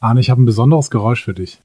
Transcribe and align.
Arne, 0.00 0.20
ich 0.20 0.30
habe 0.30 0.42
ein 0.42 0.46
besonderes 0.46 0.90
Geräusch 0.90 1.22
für 1.24 1.34
dich. 1.34 1.60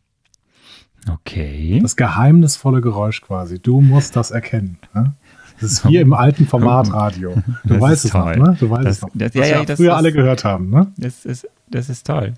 Okay. 1.12 1.80
Das 1.82 1.96
geheimnisvolle 1.96 2.81
Geräusch 2.81 3.21
quasi. 3.21 3.59
Du 3.59 3.79
musst 3.81 4.15
das 4.15 4.31
erkennen. 4.31 4.77
Ne? 4.93 5.13
Das 5.61 5.71
ist 5.71 5.88
wie 5.88 5.97
im 5.97 6.13
alten 6.13 6.48
Formatradio. 6.48 7.35
Du 7.63 7.74
Das 7.75 7.82
weißt 7.82 8.05
es 8.05 8.13
noch, 8.13 8.23
toll. 8.23 8.38
ne? 8.38 8.57
Du 8.59 8.70
weißt 8.70 8.86
Das- 8.86 8.98
es 8.98 9.02
noch. 9.04 9.09
das- 9.13 9.36
was 9.36 9.50
ja, 9.50 9.63
ja, 9.63 9.75
früher 9.75 9.95
alle 9.95 10.11
gehört 10.11 10.43
haben, 10.43 10.70
ne? 10.70 10.88
Das 10.98 11.25
ist, 11.25 11.48
das 11.70 11.89
ist 11.89 12.05
toll. 12.07 12.34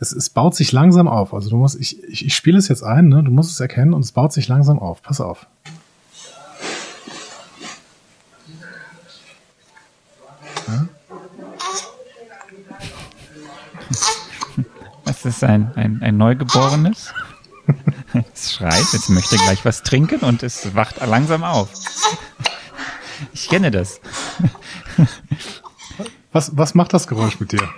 Es, 0.00 0.12
es 0.12 0.30
baut 0.30 0.54
sich 0.54 0.70
langsam 0.72 1.08
auf. 1.08 1.34
Also 1.34 1.50
du 1.50 1.56
musst, 1.56 1.78
ich, 1.78 2.02
ich, 2.04 2.24
ich 2.24 2.34
spiele 2.34 2.56
es 2.56 2.68
jetzt 2.68 2.82
ein, 2.84 3.08
ne? 3.08 3.22
Du 3.24 3.30
musst 3.32 3.50
es 3.50 3.58
erkennen 3.60 3.92
und 3.92 4.02
es 4.04 4.12
baut 4.12 4.32
sich 4.32 4.48
langsam 4.48 4.78
auf. 4.78 5.02
Pass 5.02 5.20
auf. 5.20 5.46
Ist 15.36 15.44
ein, 15.44 15.72
ein, 15.76 16.02
ein 16.02 16.16
Neugeborenes. 16.16 17.12
Es 18.32 18.54
schreit, 18.54 18.84
jetzt 18.92 19.10
möchte 19.10 19.36
gleich 19.36 19.64
was 19.64 19.82
trinken 19.82 20.20
und 20.20 20.42
es 20.42 20.74
wacht 20.74 21.04
langsam 21.06 21.44
auf. 21.44 21.68
Ich 23.34 23.48
kenne 23.48 23.70
das. 23.70 24.00
Was, 26.32 26.56
was 26.56 26.74
macht 26.74 26.94
das 26.94 27.06
Geräusch 27.06 27.40
mit 27.40 27.52
dir? 27.52 27.68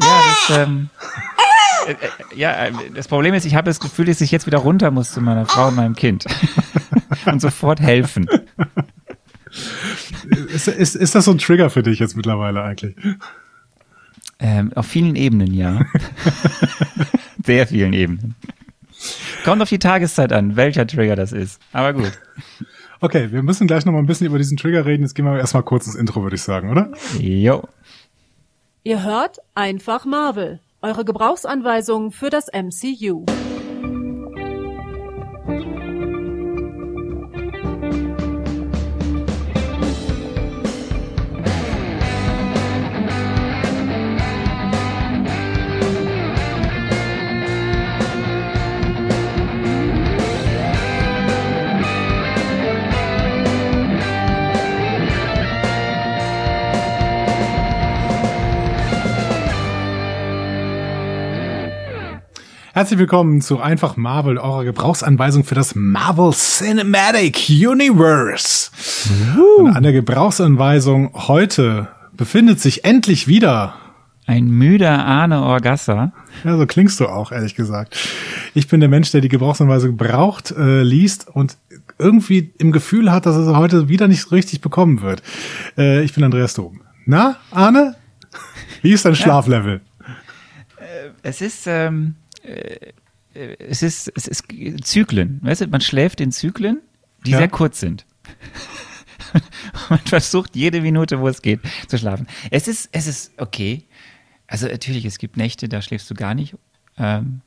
Ja, 0.00 0.22
das, 0.48 0.58
ähm, 0.58 0.90
äh, 1.86 1.92
äh, 1.92 1.96
ja, 2.34 2.70
das 2.94 3.08
Problem 3.08 3.34
ist, 3.34 3.44
ich 3.44 3.54
habe 3.54 3.66
das 3.66 3.80
Gefühl, 3.80 4.06
dass 4.06 4.20
ich 4.20 4.30
jetzt 4.30 4.46
wieder 4.46 4.58
runter 4.58 4.90
muss 4.90 5.12
zu 5.12 5.20
meiner 5.20 5.46
Frau 5.46 5.68
und 5.68 5.76
meinem 5.76 5.94
Kind. 5.94 6.26
und 7.26 7.40
sofort 7.40 7.80
helfen. 7.80 8.28
Ist, 10.48 10.68
ist, 10.68 10.94
ist 10.96 11.14
das 11.14 11.24
so 11.24 11.30
ein 11.30 11.38
Trigger 11.38 11.70
für 11.70 11.82
dich 11.82 11.98
jetzt 11.98 12.16
mittlerweile 12.16 12.62
eigentlich? 12.62 12.96
Ähm, 14.42 14.72
auf 14.74 14.86
vielen 14.86 15.14
Ebenen, 15.14 15.54
ja. 15.54 15.86
Sehr 17.44 17.68
vielen 17.68 17.92
Ebenen. 17.92 18.34
Kommt 19.44 19.62
auf 19.62 19.68
die 19.68 19.78
Tageszeit 19.78 20.32
an, 20.32 20.56
welcher 20.56 20.84
Trigger 20.84 21.14
das 21.14 21.32
ist. 21.32 21.60
Aber 21.72 21.92
gut. 21.92 22.12
Okay, 23.00 23.30
wir 23.30 23.42
müssen 23.44 23.68
gleich 23.68 23.84
noch 23.84 23.92
mal 23.92 24.00
ein 24.00 24.06
bisschen 24.06 24.26
über 24.26 24.38
diesen 24.38 24.56
Trigger 24.56 24.84
reden. 24.84 25.04
Jetzt 25.04 25.14
gehen 25.14 25.24
wir 25.24 25.38
erstmal 25.38 25.62
kurz 25.62 25.86
ins 25.86 25.94
Intro, 25.94 26.22
würde 26.22 26.36
ich 26.36 26.42
sagen, 26.42 26.70
oder? 26.70 26.90
Jo. 27.20 27.62
Ihr 28.82 29.04
hört 29.04 29.38
einfach 29.54 30.04
Marvel, 30.06 30.58
eure 30.80 31.04
Gebrauchsanweisung 31.04 32.10
für 32.10 32.28
das 32.28 32.46
MCU. 32.52 33.24
Herzlich 62.82 62.98
willkommen 62.98 63.40
zu 63.40 63.60
Einfach 63.60 63.96
Marvel, 63.96 64.38
eurer 64.38 64.64
Gebrauchsanweisung 64.64 65.44
für 65.44 65.54
das 65.54 65.76
Marvel 65.76 66.32
Cinematic 66.32 67.48
Universe. 67.48 68.72
Und 69.56 69.76
an 69.76 69.84
der 69.84 69.92
Gebrauchsanweisung 69.92 71.12
heute 71.14 71.86
befindet 72.16 72.58
sich 72.58 72.84
endlich 72.84 73.28
wieder, 73.28 73.76
Ein 74.26 74.48
müder 74.48 75.06
Arne 75.06 75.42
Orgassa. 75.42 76.12
ja, 76.42 76.58
so 76.58 76.66
klingst 76.66 76.98
du 76.98 77.06
auch, 77.06 77.30
ehrlich 77.30 77.54
gesagt. 77.54 77.96
Ich 78.52 78.66
bin 78.66 78.80
der 78.80 78.88
Mensch, 78.88 79.12
der 79.12 79.20
die 79.20 79.28
Gebrauchsanweisung 79.28 79.96
braucht, 79.96 80.50
äh, 80.50 80.82
liest 80.82 81.28
und 81.28 81.58
irgendwie 82.00 82.52
im 82.58 82.72
Gefühl 82.72 83.12
hat, 83.12 83.26
dass 83.26 83.36
es 83.36 83.46
heute 83.54 83.88
wieder 83.88 84.08
nicht 84.08 84.32
richtig 84.32 84.60
bekommen 84.60 85.02
wird. 85.02 85.22
Äh, 85.78 86.02
ich 86.02 86.14
bin 86.14 86.24
Andreas 86.24 86.54
Dom. 86.54 86.80
Na, 87.06 87.36
Arne? 87.52 87.94
Wie 88.82 88.90
ist 88.90 89.04
dein 89.04 89.14
Schlaflevel? 89.14 89.82
Es 91.22 91.40
ist, 91.40 91.68
ähm, 91.68 92.16
äh, 92.16 92.18
äh, 92.18 92.21
es 93.34 93.82
ist, 93.82 94.12
es 94.14 94.26
ist 94.28 94.44
Zyklen. 94.84 95.40
Weißt 95.42 95.62
du, 95.62 95.66
man 95.68 95.80
schläft 95.80 96.20
in 96.20 96.32
Zyklen, 96.32 96.80
die 97.26 97.30
Ja. 97.32 97.38
sehr 97.38 97.48
kurz 97.48 97.80
sind. 97.80 98.04
man 99.90 99.98
versucht 100.00 100.54
jede 100.56 100.80
Minute, 100.80 101.20
wo 101.20 101.28
es 101.28 101.42
geht, 101.42 101.60
zu 101.88 101.98
schlafen. 101.98 102.26
Es 102.50 102.68
ist, 102.68 102.88
es 102.92 103.06
ist 103.06 103.32
okay. 103.38 103.84
Also 104.46 104.66
natürlich, 104.66 105.04
es 105.04 105.18
gibt 105.18 105.36
Nächte, 105.36 105.68
da 105.68 105.80
schläfst 105.80 106.10
du 106.10 106.14
gar 106.14 106.34
nicht. 106.34 106.54
Ähm, 106.98 107.40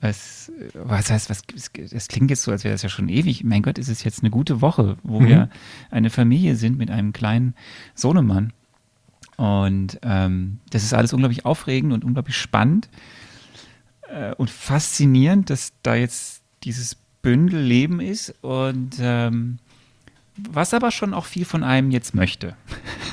was, 0.00 0.50
was 0.72 1.10
heißt, 1.10 1.28
was, 1.28 1.42
das 1.90 2.08
klingt 2.08 2.30
jetzt 2.30 2.42
so, 2.42 2.50
als 2.52 2.64
wäre 2.64 2.72
das 2.72 2.80
ja 2.82 2.88
schon 2.88 3.10
ewig. 3.10 3.44
Mein 3.44 3.60
Gott, 3.60 3.76
ist 3.76 3.88
es 3.88 4.02
jetzt 4.02 4.20
eine 4.20 4.30
gute 4.30 4.62
Woche, 4.62 4.96
wo 5.02 5.20
wir 5.20 5.50
eine 5.90 6.08
Familie 6.08 6.56
sind 6.56 6.78
mit 6.78 6.90
einem 6.90 7.12
kleinen 7.12 7.54
Sohnemann. 7.94 8.54
Und 9.36 9.98
ähm, 10.02 10.60
das 10.70 10.84
ist 10.84 10.94
alles 10.94 11.12
unglaublich 11.12 11.44
aufregend 11.44 11.92
und 11.92 12.04
unglaublich 12.04 12.36
spannend 12.36 12.88
äh, 14.12 14.34
und 14.36 14.50
faszinierend, 14.50 15.50
dass 15.50 15.72
da 15.82 15.94
jetzt 15.94 16.42
dieses 16.64 16.96
Bündel 17.22 17.60
Leben 17.60 18.00
ist 18.00 18.34
und 18.42 18.92
ähm, 19.00 19.58
was 20.36 20.72
aber 20.74 20.90
schon 20.90 21.12
auch 21.14 21.26
viel 21.26 21.44
von 21.44 21.62
einem 21.64 21.90
jetzt 21.90 22.14
möchte. 22.14 22.56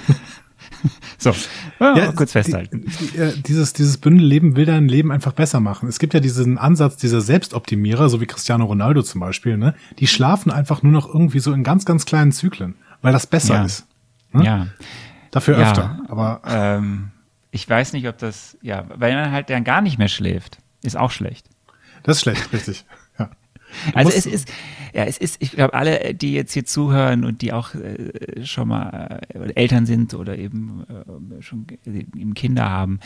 so, 1.18 1.34
ja, 1.80 2.12
kurz 2.14 2.32
festhalten. 2.32 2.86
Die, 2.86 3.08
die, 3.08 3.18
äh, 3.18 3.34
dieses, 3.42 3.74
dieses 3.74 3.98
Bündelleben 3.98 4.56
will 4.56 4.66
dein 4.66 4.88
Leben 4.88 5.12
einfach 5.12 5.34
besser 5.34 5.60
machen. 5.60 5.90
Es 5.90 6.00
gibt 6.00 6.14
ja 6.14 6.20
diesen 6.20 6.58
Ansatz 6.58 6.96
dieser 6.98 7.22
Selbstoptimierer, 7.22 8.08
so 8.10 8.22
wie 8.22 8.26
Cristiano 8.28 8.66
Ronaldo 8.66 9.02
zum 9.02 9.20
Beispiel, 9.22 9.58
ne? 9.58 9.76
Die 10.00 10.08
schlafen 10.08 10.52
einfach 10.52 10.84
nur 10.84 10.94
noch 10.94 11.08
irgendwie 11.14 11.40
so 11.40 11.52
in 11.54 11.64
ganz, 11.64 11.86
ganz 11.86 12.06
kleinen 12.06 12.32
Zyklen, 12.32 12.76
weil 13.02 13.14
das 13.14 13.28
besser 13.28 13.56
Ja. 13.56 13.66
ist. 13.66 13.86
Ne? 14.32 14.46
Ja, 14.46 14.68
Dafür 15.32 15.60
Ja. 15.60 15.64
öfter. 15.70 16.00
Aber 16.08 16.42
ähm, 16.48 17.12
ich 17.52 17.70
weiß 17.70 17.94
nicht, 17.94 18.08
ob 18.08 18.18
das, 18.18 18.58
ja, 18.62 18.86
weil 18.96 19.14
man 19.14 19.32
halt 19.32 19.50
dann 19.50 19.64
gar 19.66 19.82
nicht 19.82 19.98
mehr 19.98 20.08
schläft, 20.08 20.60
ist 20.84 20.98
auch 20.98 21.12
schlecht. 21.12 21.50
das 22.04 22.18
ist 22.18 22.22
schlecht, 22.24 22.54
richtig. 22.54 22.86
Ja. 23.20 23.32
Also 23.94 24.12
es 24.12 24.26
ist, 24.26 24.50
ja, 24.94 25.04
es 25.04 25.18
ist, 25.18 25.42
ich 25.42 25.52
glaube, 25.52 25.74
alle, 25.74 26.14
die 26.14 26.34
jetzt 26.34 26.54
hier 26.54 26.66
zuhören 26.66 27.26
und 27.26 27.42
die 27.42 27.54
auch 27.54 27.76
äh, 27.76 28.46
schon 28.46 28.70
mal 28.70 29.22
äh, 29.30 29.54
Eltern 29.54 29.86
sind 29.86 30.14
oder 30.14 30.38
eben 30.38 30.86
äh, 30.88 31.42
schon 31.42 31.68
eben 31.86 32.34
Kinder 32.34 32.70
haben 32.70 33.00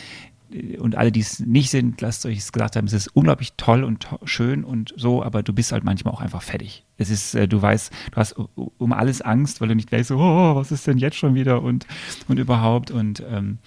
äh, 0.52 0.78
und 0.78 0.96
alle, 0.96 1.12
die 1.12 1.20
es 1.20 1.40
nicht 1.40 1.70
sind, 1.70 2.00
lasst 2.00 2.24
euch 2.26 2.38
es 2.38 2.52
gesagt 2.52 2.76
haben, 2.76 2.86
es 2.86 2.92
ist 2.92 3.08
unglaublich 3.08 3.54
toll 3.56 3.84
und 3.84 4.00
to 4.00 4.20
schön 4.24 4.64
und 4.64 4.94
so, 4.96 5.22
aber 5.22 5.42
du 5.42 5.52
bist 5.52 5.72
halt 5.72 5.84
manchmal 5.84 6.14
auch 6.14 6.20
einfach 6.20 6.42
fertig. 6.42 6.84
Es 6.96 7.10
ist, 7.10 7.34
äh, 7.34 7.48
du 7.48 7.60
weißt, 7.60 7.92
du 8.12 8.16
hast 8.16 8.36
um 8.54 8.92
alles 8.92 9.20
Angst, 9.20 9.60
weil 9.60 9.68
du 9.68 9.74
nicht 9.74 9.90
weißt, 9.90 10.08
so, 10.08 10.18
oh, 10.18 10.54
was 10.54 10.72
ist 10.72 10.86
denn 10.86 10.98
jetzt 10.98 11.16
schon 11.16 11.34
wieder 11.34 11.62
und, 11.62 11.86
und 12.28 12.38
überhaupt 12.38 12.90
und 12.90 13.22
ähm, 13.28 13.58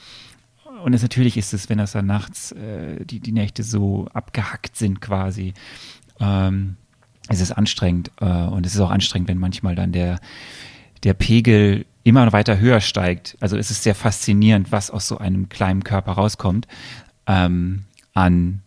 und 0.85 0.93
es 0.93 1.01
natürlich 1.01 1.35
ist 1.35 1.51
es, 1.51 1.67
wenn 1.67 1.79
das 1.79 1.93
dann 1.93 2.05
nachts 2.05 2.51
äh, 2.51 3.03
die, 3.03 3.19
die 3.19 3.31
Nächte 3.31 3.63
so 3.63 4.07
abgehackt 4.13 4.75
sind 4.75 5.01
quasi, 5.01 5.55
ähm, 6.19 6.77
es 7.27 7.41
ist 7.41 7.51
anstrengend 7.51 8.11
äh, 8.21 8.43
und 8.43 8.67
es 8.67 8.75
ist 8.75 8.81
auch 8.81 8.91
anstrengend, 8.91 9.27
wenn 9.27 9.39
manchmal 9.39 9.73
dann 9.73 9.91
der, 9.91 10.19
der 11.01 11.15
Pegel 11.15 11.87
immer 12.03 12.31
weiter 12.33 12.59
höher 12.59 12.81
steigt. 12.81 13.35
Also 13.39 13.57
es 13.57 13.71
ist 13.71 13.81
sehr 13.81 13.95
faszinierend, 13.95 14.71
was 14.71 14.91
aus 14.91 15.07
so 15.07 15.17
einem 15.17 15.49
kleinen 15.49 15.83
Körper 15.83 16.11
rauskommt 16.11 16.67
ähm, 17.25 17.85
an 18.13 18.61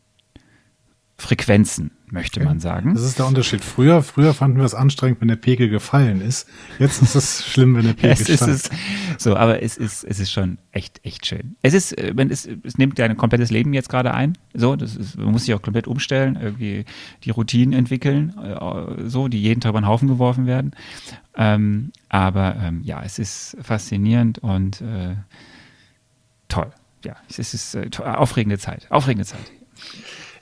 Frequenzen, 1.18 1.92
möchte 2.12 2.42
man 2.42 2.60
sagen. 2.60 2.94
Das 2.94 3.02
ist 3.04 3.18
der 3.18 3.26
Unterschied. 3.26 3.64
Früher, 3.64 4.02
früher 4.02 4.34
fanden 4.34 4.58
wir 4.58 4.64
es 4.64 4.74
anstrengend, 4.74 5.20
wenn 5.20 5.28
der 5.28 5.36
Pegel 5.36 5.68
gefallen 5.68 6.20
ist. 6.20 6.48
Jetzt 6.78 7.02
ist 7.02 7.14
es 7.14 7.46
schlimm, 7.46 7.76
wenn 7.76 7.84
der 7.84 7.92
Pegel 7.94 8.12
Es 8.12 8.20
ist 8.28 8.36
steigt. 8.42 8.70
es, 9.16 9.22
so, 9.22 9.36
aber 9.36 9.62
es 9.62 9.76
ist, 9.76 10.04
es 10.04 10.20
ist 10.20 10.30
schon 10.32 10.58
echt, 10.72 11.00
echt 11.04 11.26
schön. 11.26 11.56
Es 11.62 11.74
ist, 11.74 11.92
äh, 11.92 12.12
man 12.14 12.30
ist, 12.30 12.48
es 12.64 12.78
nimmt 12.78 12.98
dein 12.98 13.16
komplettes 13.16 13.50
Leben 13.50 13.72
jetzt 13.72 13.88
gerade 13.88 14.14
ein. 14.14 14.36
So, 14.54 14.76
das 14.76 14.96
ist, 14.96 15.16
man 15.18 15.32
muss 15.32 15.44
sich 15.44 15.54
auch 15.54 15.62
komplett 15.62 15.86
umstellen, 15.86 16.38
irgendwie 16.40 16.84
die 17.24 17.30
Routinen 17.30 17.72
entwickeln, 17.72 18.34
äh, 18.38 19.08
so, 19.08 19.28
die 19.28 19.40
jeden 19.40 19.60
Tag 19.60 19.70
über 19.70 19.80
den 19.80 19.86
Haufen 19.88 20.08
geworfen 20.08 20.46
werden. 20.46 20.72
Ähm, 21.36 21.92
aber 22.08 22.56
ähm, 22.62 22.80
ja, 22.82 23.02
es 23.04 23.18
ist 23.18 23.56
faszinierend 23.62 24.38
und 24.38 24.80
äh, 24.80 25.14
toll. 26.48 26.70
Ja, 27.04 27.16
es 27.28 27.38
ist, 27.38 27.54
ist 27.54 27.74
äh, 27.74 27.90
aufregende 28.02 28.58
Zeit. 28.58 28.86
Aufregende 28.90 29.24
Zeit. 29.24 29.40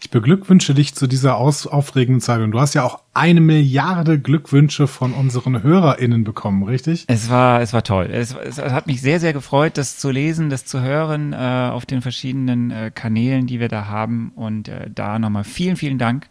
Ich 0.00 0.10
beglückwünsche 0.10 0.74
dich 0.74 0.94
zu 0.94 1.06
dieser 1.06 1.36
aus 1.36 1.66
aufregenden 1.66 2.20
Zeit. 2.20 2.40
Und 2.40 2.50
du 2.50 2.60
hast 2.60 2.74
ja 2.74 2.84
auch 2.84 3.00
eine 3.14 3.40
Milliarde 3.40 4.18
Glückwünsche 4.18 4.86
von 4.86 5.12
unseren 5.12 5.62
HörerInnen 5.62 6.24
bekommen, 6.24 6.62
richtig? 6.64 7.04
Es 7.08 7.30
war, 7.30 7.60
es 7.60 7.72
war 7.72 7.82
toll. 7.82 8.08
Es, 8.12 8.34
es 8.34 8.58
hat 8.58 8.86
mich 8.86 9.00
sehr, 9.00 9.20
sehr 9.20 9.32
gefreut, 9.32 9.78
das 9.78 9.98
zu 9.98 10.10
lesen, 10.10 10.50
das 10.50 10.64
zu 10.64 10.80
hören 10.80 11.32
äh, 11.32 11.70
auf 11.72 11.86
den 11.86 12.02
verschiedenen 12.02 12.70
äh, 12.70 12.90
Kanälen, 12.94 13.46
die 13.46 13.60
wir 13.60 13.68
da 13.68 13.86
haben. 13.86 14.32
Und 14.34 14.68
äh, 14.68 14.90
da 14.92 15.18
nochmal 15.18 15.44
vielen, 15.44 15.76
vielen 15.76 15.98
Dank 15.98 16.28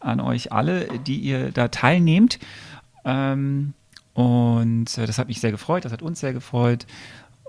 an 0.00 0.20
euch 0.20 0.52
alle, 0.52 0.88
die 1.06 1.18
ihr 1.18 1.50
da 1.50 1.68
teilnehmt. 1.68 2.38
Ähm, 3.04 3.74
und 4.12 4.96
äh, 4.98 5.06
das 5.06 5.18
hat 5.18 5.28
mich 5.28 5.40
sehr 5.40 5.50
gefreut, 5.50 5.84
das 5.84 5.92
hat 5.92 6.02
uns 6.02 6.20
sehr 6.20 6.32
gefreut. 6.32 6.86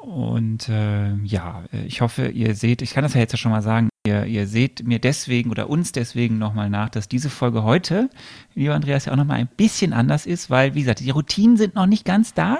Und 0.01 0.69
äh, 0.69 1.15
ja, 1.23 1.63
äh, 1.73 1.85
ich 1.85 2.01
hoffe, 2.01 2.27
ihr 2.27 2.55
seht, 2.55 2.81
ich 2.81 2.91
kann 2.93 3.03
das 3.03 3.13
ja 3.13 3.19
jetzt 3.19 3.31
ja 3.31 3.37
schon 3.37 3.51
mal 3.51 3.61
sagen, 3.61 3.89
Ihr, 4.05 4.25
ihr 4.25 4.45
seht 4.45 4.85
mir 4.85 4.99
deswegen 4.99 5.49
oder 5.49 5.69
uns 5.69 5.91
deswegen 5.91 6.37
nochmal 6.37 6.69
nach, 6.69 6.89
dass 6.89 7.07
diese 7.07 7.29
Folge 7.29 7.63
heute, 7.63 8.09
lieber 8.53 8.75
Andreas, 8.75 9.05
ja 9.05 9.11
auch 9.11 9.17
nochmal 9.17 9.39
ein 9.39 9.49
bisschen 9.57 9.93
anders 9.93 10.27
ist, 10.27 10.49
weil, 10.49 10.75
wie 10.75 10.81
gesagt, 10.81 10.99
die 10.99 11.09
Routinen 11.09 11.57
sind 11.57 11.73
noch 11.73 11.87
nicht 11.87 12.05
ganz 12.05 12.33
da, 12.33 12.59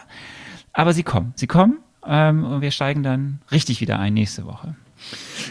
aber 0.74 0.94
sie 0.94 1.04
kommen. 1.04 1.34
Sie 1.36 1.48
kommen 1.48 1.78
ähm, 2.06 2.44
und 2.44 2.62
wir 2.62 2.72
steigen 2.72 3.04
dann 3.04 3.40
richtig 3.52 3.80
wieder 3.80 4.00
ein 4.00 4.16
nächste 4.16 4.46
Woche. 4.46 4.76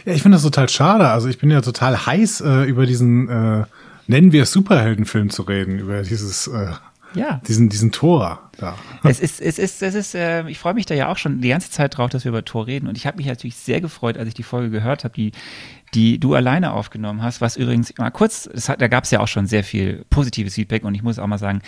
Ja, 0.05 0.15
ich 0.15 0.23
finde 0.23 0.37
das 0.37 0.43
total 0.43 0.69
schade. 0.69 1.09
Also 1.09 1.29
ich 1.29 1.39
bin 1.39 1.51
ja 1.51 1.61
total 1.61 2.07
heiß, 2.07 2.41
äh, 2.41 2.65
über 2.65 2.87
diesen, 2.87 3.29
äh, 3.29 3.65
nennen 4.09 4.33
wir 4.33 4.43
es 4.43 4.53
Superheldenfilm 4.53 5.31
zu 5.31 5.43
reden, 5.43 5.79
über 5.79 6.03
dieses, 6.03 6.49
äh, 6.49 6.73
ja. 7.15 7.41
diesen, 7.47 7.69
diesen 7.69 7.93
Tor 7.93 8.51
da. 8.59 8.77
Es 9.03 9.21
ist, 9.21 9.41
es 9.41 9.59
ist, 9.59 9.83
es 9.83 9.95
ist, 9.95 10.15
äh, 10.15 10.49
ich 10.49 10.59
freue 10.59 10.75
mich 10.75 10.87
da 10.87 10.95
ja 10.95 11.09
auch 11.09 11.17
schon 11.17 11.41
die 11.41 11.49
ganze 11.49 11.71
Zeit 11.71 11.97
drauf, 11.97 12.11
dass 12.11 12.25
wir 12.25 12.31
über 12.31 12.45
Tor 12.45 12.67
reden. 12.67 12.89
Und 12.89 12.97
ich 12.97 13.07
habe 13.07 13.17
mich 13.17 13.27
natürlich 13.27 13.57
sehr 13.57 13.81
gefreut, 13.81 14.17
als 14.17 14.29
ich 14.29 14.35
die 14.35 14.43
Folge 14.43 14.71
gehört 14.71 15.05
habe, 15.05 15.15
die, 15.15 15.33
die 15.95 16.19
du 16.19 16.35
alleine 16.35 16.73
aufgenommen 16.73 17.23
hast, 17.23 17.41
was 17.41 17.57
übrigens 17.57 17.97
mal 17.99 18.11
kurz, 18.11 18.49
hat, 18.69 18.81
da 18.81 18.89
gab 18.89 19.05
es 19.05 19.11
ja 19.11 19.21
auch 19.21 19.29
schon 19.29 19.47
sehr 19.47 19.65
viel 19.65 20.05
positives 20.11 20.55
Feedback 20.55 20.85
und 20.85 20.95
ich 20.95 21.03
muss 21.03 21.19
auch 21.19 21.27
mal 21.27 21.39
sagen, 21.39 21.63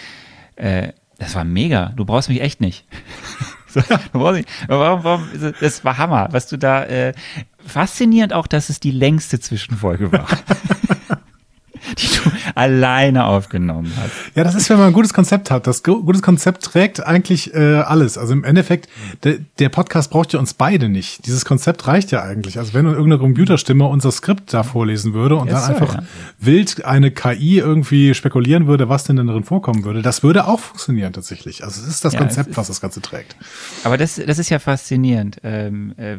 äh, 0.57 0.93
das 1.19 1.35
war 1.35 1.45
mega. 1.45 1.93
Du 1.97 2.05
brauchst 2.05 2.29
mich 2.29 2.41
echt 2.41 2.61
nicht. 2.61 2.85
so, 3.69 3.81
du 3.81 4.19
brauchst 4.19 4.37
nicht. 4.37 4.49
Warum, 4.69 5.05
warum, 5.05 5.29
das 5.61 5.85
war 5.85 5.99
Hammer, 5.99 6.29
was 6.33 6.49
du 6.49 6.57
da, 6.57 6.85
äh, 6.85 7.15
faszinierend 7.67 8.33
auch, 8.33 8.47
dass 8.47 8.69
es 8.69 8.81
die 8.81 8.91
längste 8.91 9.41
Zwischenfolge 9.41 10.13
war. 10.13 10.29
die 11.99 12.07
du 12.07 12.31
alleine 12.77 13.27
aufgenommen 13.27 13.93
hast. 13.97 14.11
Ja, 14.35 14.43
das 14.43 14.55
ist, 14.55 14.71
wenn 14.71 14.79
man 14.79 14.89
ein 14.89 14.93
gutes 14.93 15.13
Konzept 15.13 15.51
hat. 15.51 15.67
Das 15.67 15.83
gutes 15.83 16.23
Konzept 16.23 16.65
trägt 16.65 17.07
eigentlich 17.07 17.55
äh, 17.55 17.59
alles. 17.59 18.17
Also 18.17 18.33
im 18.33 18.45
Endeffekt, 18.45 18.89
de, 19.25 19.41
der 19.59 19.69
Podcast 19.69 20.11
braucht 20.11 20.33
ja 20.33 20.39
uns 20.39 20.55
beide 20.55 20.89
nicht. 20.89 21.27
Dieses 21.27 21.45
Konzept 21.45 21.87
reicht 21.87 22.11
ja 22.13 22.23
eigentlich. 22.23 22.59
Also 22.59 22.73
wenn 22.73 22.87
irgendeine 22.87 23.19
Computerstimme 23.19 23.87
unser 23.87 24.11
Skript 24.11 24.55
da 24.55 24.63
vorlesen 24.63 25.13
würde 25.13 25.37
und 25.37 25.49
ja, 25.49 25.55
dann 25.55 25.65
so, 25.65 25.73
einfach 25.73 25.95
ja. 25.97 26.03
wild 26.39 26.85
eine 26.85 27.11
KI 27.11 27.59
irgendwie 27.59 28.15
spekulieren 28.15 28.67
würde, 28.67 28.89
was 28.89 29.05
denn 29.05 29.17
darin 29.17 29.45
vorkommen 29.45 29.85
würde, 29.85 30.01
das 30.01 30.23
würde 30.23 30.47
auch 30.47 30.61
funktionieren 30.61 31.13
tatsächlich. 31.13 31.63
Also 31.63 31.83
es 31.83 31.89
ist 31.89 32.05
das 32.07 32.15
ja, 32.15 32.21
Konzept, 32.21 32.51
ist, 32.51 32.57
was 32.57 32.69
das 32.69 32.81
Ganze 32.81 33.03
trägt. 33.03 33.37
Aber 33.85 33.99
das, 33.99 34.15
das 34.15 34.39
ist 34.39 34.49
ja 34.49 34.59
faszinierend. 34.59 35.39
Ähm, 35.45 35.95
äh, 35.99 36.17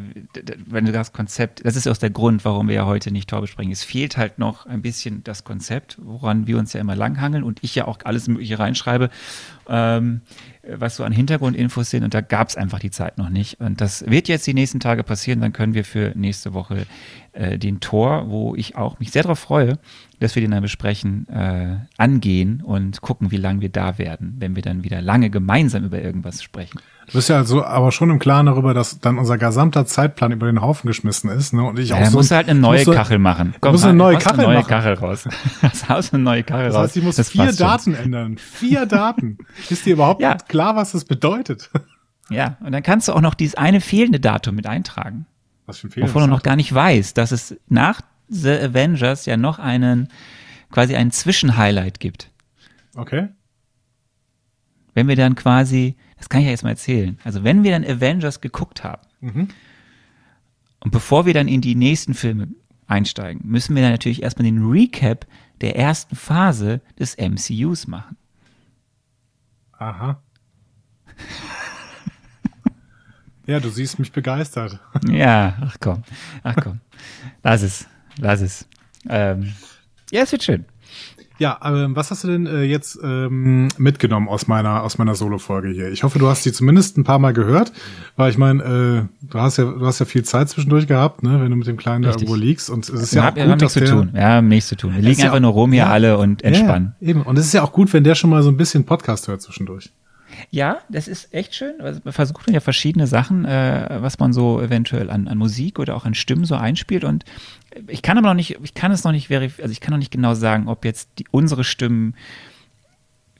wenn 0.67 0.85
du 0.85 0.91
das 0.91 1.13
Konzept, 1.13 1.65
das 1.65 1.75
ist 1.75 1.87
auch 1.87 1.97
der 1.97 2.11
Grund, 2.11 2.45
warum 2.45 2.67
wir 2.67 2.75
ja 2.75 2.85
heute 2.85 3.11
nicht 3.11 3.27
Tor 3.27 3.41
besprechen. 3.41 3.71
Es 3.71 3.83
fehlt 3.83 4.17
halt 4.17 4.37
noch 4.37 4.67
ein 4.67 4.83
bisschen 4.83 5.23
das 5.23 5.43
Konzept, 5.43 5.97
woran 6.27 6.45
wir 6.45 6.57
uns 6.57 6.73
ja 6.73 6.81
immer 6.81 6.95
langhangeln 6.95 7.43
und 7.43 7.63
ich 7.63 7.73
ja 7.73 7.87
auch 7.87 7.99
alles 8.03 8.27
Mögliche 8.27 8.59
reinschreibe, 8.59 9.09
ähm, 9.69 10.21
was 10.69 10.97
so 10.97 11.05
an 11.05 11.13
Hintergrundinfos 11.13 11.89
sind 11.89 12.03
und 12.03 12.13
da 12.13 12.19
gab 12.19 12.49
es 12.49 12.57
einfach 12.57 12.79
die 12.79 12.91
Zeit 12.91 13.17
noch 13.17 13.29
nicht. 13.29 13.61
Und 13.61 13.79
das 13.79 14.05
wird 14.05 14.27
jetzt 14.27 14.45
die 14.45 14.53
nächsten 14.53 14.81
Tage 14.81 15.03
passieren, 15.03 15.39
dann 15.39 15.53
können 15.53 15.73
wir 15.73 15.85
für 15.85 16.11
nächste 16.15 16.53
Woche 16.53 16.85
äh, 17.31 17.57
den 17.57 17.79
Tor, 17.79 18.29
wo 18.29 18.55
ich 18.55 18.75
auch 18.75 18.99
mich 18.99 19.11
sehr 19.11 19.23
darauf 19.23 19.39
freue, 19.39 19.79
dass 20.19 20.35
wir 20.35 20.41
den 20.41 20.51
dann 20.51 20.63
besprechen, 20.63 21.27
äh, 21.29 21.77
angehen 21.97 22.61
und 22.61 23.01
gucken, 23.01 23.29
wie 23.31 23.37
lange 23.37 23.61
wir 23.61 23.69
da 23.69 23.97
werden, 23.97 24.35
wenn 24.39 24.55
wir 24.55 24.63
dann 24.63 24.83
wieder 24.83 25.01
lange 25.01 25.29
gemeinsam 25.29 25.83
über 25.83 26.01
irgendwas 26.01 26.41
sprechen. 26.41 26.79
Du 27.07 27.13
bist 27.13 27.29
ja 27.29 27.37
also 27.37 27.63
aber 27.63 27.91
schon 27.91 28.09
im 28.09 28.19
Klaren 28.19 28.47
darüber, 28.47 28.73
dass 28.73 28.99
dann 28.99 29.17
unser 29.17 29.37
gesamter 29.37 29.85
Zeitplan 29.85 30.33
über 30.33 30.47
den 30.47 30.61
Haufen 30.61 30.87
geschmissen 30.87 31.29
ist. 31.29 31.53
Ne? 31.53 31.63
Und 31.63 31.79
ich 31.79 31.89
ja, 31.89 31.97
auch 32.01 32.05
so. 32.05 32.17
musst 32.17 32.31
halt 32.31 32.49
eine 32.49 32.59
neue 32.59 32.83
Kachel 32.83 33.19
machen. 33.19 33.55
Komm, 33.61 33.73
musst 33.73 33.85
eine 33.85 33.93
neue 33.93 34.17
Kachel 34.17 34.39
eine 34.39 34.43
neue 34.43 34.55
machen. 34.57 34.67
Kachel 34.67 34.93
raus. 34.95 35.27
Das 35.61 35.87
Haus 35.87 36.13
eine 36.13 36.23
neue 36.23 36.43
Kachel 36.43 36.65
raus. 36.65 36.73
Das 36.73 36.83
heißt, 36.83 36.97
ich 36.97 37.03
muss 37.03 37.15
das 37.15 37.29
vier 37.29 37.53
Daten 37.53 37.95
schon. 37.95 38.03
ändern. 38.03 38.37
Vier 38.37 38.85
Daten. 38.87 39.37
ist 39.69 39.85
dir 39.85 39.93
überhaupt 39.93 40.21
ja. 40.21 40.35
klar, 40.35 40.75
was 40.75 40.91
das 40.91 41.05
bedeutet? 41.05 41.69
Ja, 42.29 42.57
und 42.59 42.73
dann 42.73 42.83
kannst 42.83 43.07
du 43.07 43.13
auch 43.13 43.21
noch 43.21 43.35
dieses 43.35 43.55
eine 43.55 43.79
fehlende 43.79 44.19
Datum 44.19 44.55
mit 44.55 44.67
eintragen. 44.67 45.25
Was 45.65 45.77
für 45.77 45.87
ein 45.87 45.91
fehlendes 45.91 46.13
Wovon 46.13 46.27
du 46.27 46.35
noch 46.35 46.43
gar 46.43 46.57
nicht 46.57 46.73
weißt, 46.73 47.17
dass 47.17 47.31
es 47.31 47.55
nach 47.69 48.01
The 48.27 48.51
Avengers 48.51 49.25
ja 49.25 49.37
noch 49.37 49.59
einen, 49.59 50.09
quasi 50.71 50.95
einen 50.95 51.11
Zwischenhighlight 51.11 51.99
gibt. 51.99 52.31
Okay. 52.95 53.29
Wenn 54.93 55.07
wir 55.07 55.15
dann 55.15 55.35
quasi 55.35 55.95
das 56.17 56.29
kann 56.29 56.41
ich 56.41 56.45
ja 56.45 56.51
jetzt 56.51 56.63
mal 56.63 56.71
erzählen. 56.71 57.17
Also 57.23 57.43
wenn 57.43 57.63
wir 57.63 57.71
dann 57.71 57.85
Avengers 57.85 58.41
geguckt 58.41 58.83
haben 58.83 59.07
mhm. 59.21 59.47
und 60.79 60.91
bevor 60.91 61.25
wir 61.25 61.33
dann 61.33 61.47
in 61.47 61.61
die 61.61 61.75
nächsten 61.75 62.13
Filme 62.13 62.49
einsteigen, 62.87 63.41
müssen 63.45 63.75
wir 63.75 63.83
dann 63.83 63.91
natürlich 63.91 64.23
erstmal 64.23 64.45
den 64.45 64.65
Recap 64.65 65.27
der 65.61 65.75
ersten 65.75 66.15
Phase 66.15 66.81
des 66.99 67.17
MCUs 67.17 67.87
machen. 67.87 68.17
Aha. 69.73 70.21
ja, 73.45 73.59
du 73.59 73.69
siehst 73.69 73.99
mich 73.99 74.11
begeistert. 74.11 74.79
ja, 75.07 75.57
ach 75.61 75.77
komm, 75.79 76.03
ach 76.43 76.55
komm. 76.55 76.79
Lass 77.43 77.61
es, 77.61 77.87
lass 78.19 78.41
es. 78.41 78.67
Ähm, 79.09 79.53
ja, 80.11 80.23
es 80.23 80.31
wird 80.31 80.43
schön. 80.43 80.65
Ja, 81.39 81.59
ähm, 81.63 81.95
was 81.95 82.09
hast 82.09 82.23
du 82.23 82.29
denn 82.29 82.47
äh, 82.47 82.63
jetzt 82.63 82.97
ähm, 83.03 83.67
mitgenommen 83.77 84.27
aus 84.27 84.47
meiner 84.47 84.81
aus 84.81 84.97
meiner 84.97 85.13
Solo-Folge 85.13 85.69
hier? 85.69 85.91
Ich 85.91 86.03
hoffe, 86.03 86.17
du 86.17 86.27
hast 86.27 86.43
sie 86.43 86.51
zumindest 86.51 86.97
ein 86.97 87.03
paar 87.03 87.19
Mal 87.19 87.31
gehört, 87.33 87.71
weil 88.15 88.31
ich 88.31 88.39
meine, 88.39 88.63
äh, 88.63 89.27
du 89.27 89.39
hast 89.39 89.57
ja 89.57 89.65
du 89.65 89.85
hast 89.85 89.99
ja 89.99 90.07
viel 90.07 90.23
Zeit 90.23 90.49
zwischendurch 90.49 90.87
gehabt, 90.87 91.21
ne, 91.21 91.39
wenn 91.39 91.51
du 91.51 91.55
mit 91.55 91.67
dem 91.67 91.77
Kleinen 91.77 92.05
Richtig. 92.05 92.25
da 92.25 92.31
irgendwo 92.31 92.43
liegst 92.43 92.69
und 92.71 92.89
es 92.89 93.01
ist 93.01 93.13
ja 93.13 93.23
haben, 93.23 93.39
auch 93.39 93.45
gut, 93.45 93.61
nichts 93.61 93.73
zu 93.73 93.85
tun. 93.85 94.09
Wir 94.13 94.25
haben 94.25 94.47
nichts 94.47 94.69
zu 94.69 94.77
tun. 94.77 94.95
Wir 94.95 95.01
liegen 95.01 95.21
einfach 95.21 95.35
ja 95.35 95.39
nur 95.39 95.51
rum 95.51 95.71
hier 95.71 95.83
ja, 95.83 95.91
alle 95.91 96.17
und 96.17 96.43
entspannen. 96.43 96.95
Ja, 96.99 97.09
eben. 97.09 97.21
Und 97.21 97.37
es 97.37 97.45
ist 97.45 97.53
ja 97.53 97.61
auch 97.61 97.71
gut, 97.71 97.93
wenn 97.93 98.03
der 98.03 98.15
schon 98.15 98.31
mal 98.31 98.41
so 98.41 98.49
ein 98.49 98.57
bisschen 98.57 98.85
Podcast 98.85 99.27
hört 99.27 99.41
zwischendurch. 99.41 99.91
Ja, 100.49 100.79
das 100.89 101.07
ist 101.07 101.33
echt 101.33 101.55
schön. 101.55 101.81
Also 101.81 101.99
man 102.03 102.13
versucht 102.13 102.49
ja 102.49 102.61
verschiedene 102.61 103.05
Sachen, 103.05 103.43
äh, 103.45 103.97
was 103.99 104.17
man 104.19 104.31
so 104.31 104.61
eventuell 104.61 105.09
an, 105.09 105.27
an 105.27 105.37
Musik 105.37 105.77
oder 105.77 105.95
auch 105.95 106.05
an 106.05 106.13
Stimmen 106.13 106.45
so 106.45 106.55
einspielt. 106.55 107.03
Und 107.03 107.25
ich 107.87 108.01
kann 108.01 108.17
aber 108.17 108.29
noch 108.29 108.33
nicht, 108.33 108.57
ich 108.63 108.73
kann 108.73 108.91
es 108.91 109.03
noch 109.03 109.11
nicht 109.11 109.27
verifizieren, 109.27 109.65
also 109.65 109.71
ich 109.73 109.81
kann 109.81 109.91
noch 109.91 109.99
nicht 109.99 110.11
genau 110.11 110.35
sagen, 110.35 110.67
ob 110.67 110.85
jetzt 110.85 111.09
die, 111.19 111.25
unsere 111.31 111.63
Stimmen 111.63 112.15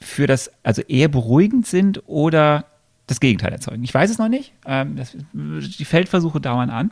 für 0.02 0.28
das, 0.28 0.52
also 0.64 0.82
eher 0.82 1.08
beruhigend 1.08 1.66
sind 1.66 2.04
oder 2.08 2.66
das 3.08 3.22
Gegenteil 3.22 3.54
erzeugen. 3.54 3.84
Ich 3.84 3.94
weiß 3.94 4.10
es 4.10 4.18
noch 4.18 4.28
nicht. 4.28 4.52
Ähm, 4.66 4.98
das, 4.98 5.16
die 5.34 5.86
Feldversuche 5.86 6.42
dauern 6.42 6.70
an. 6.70 6.92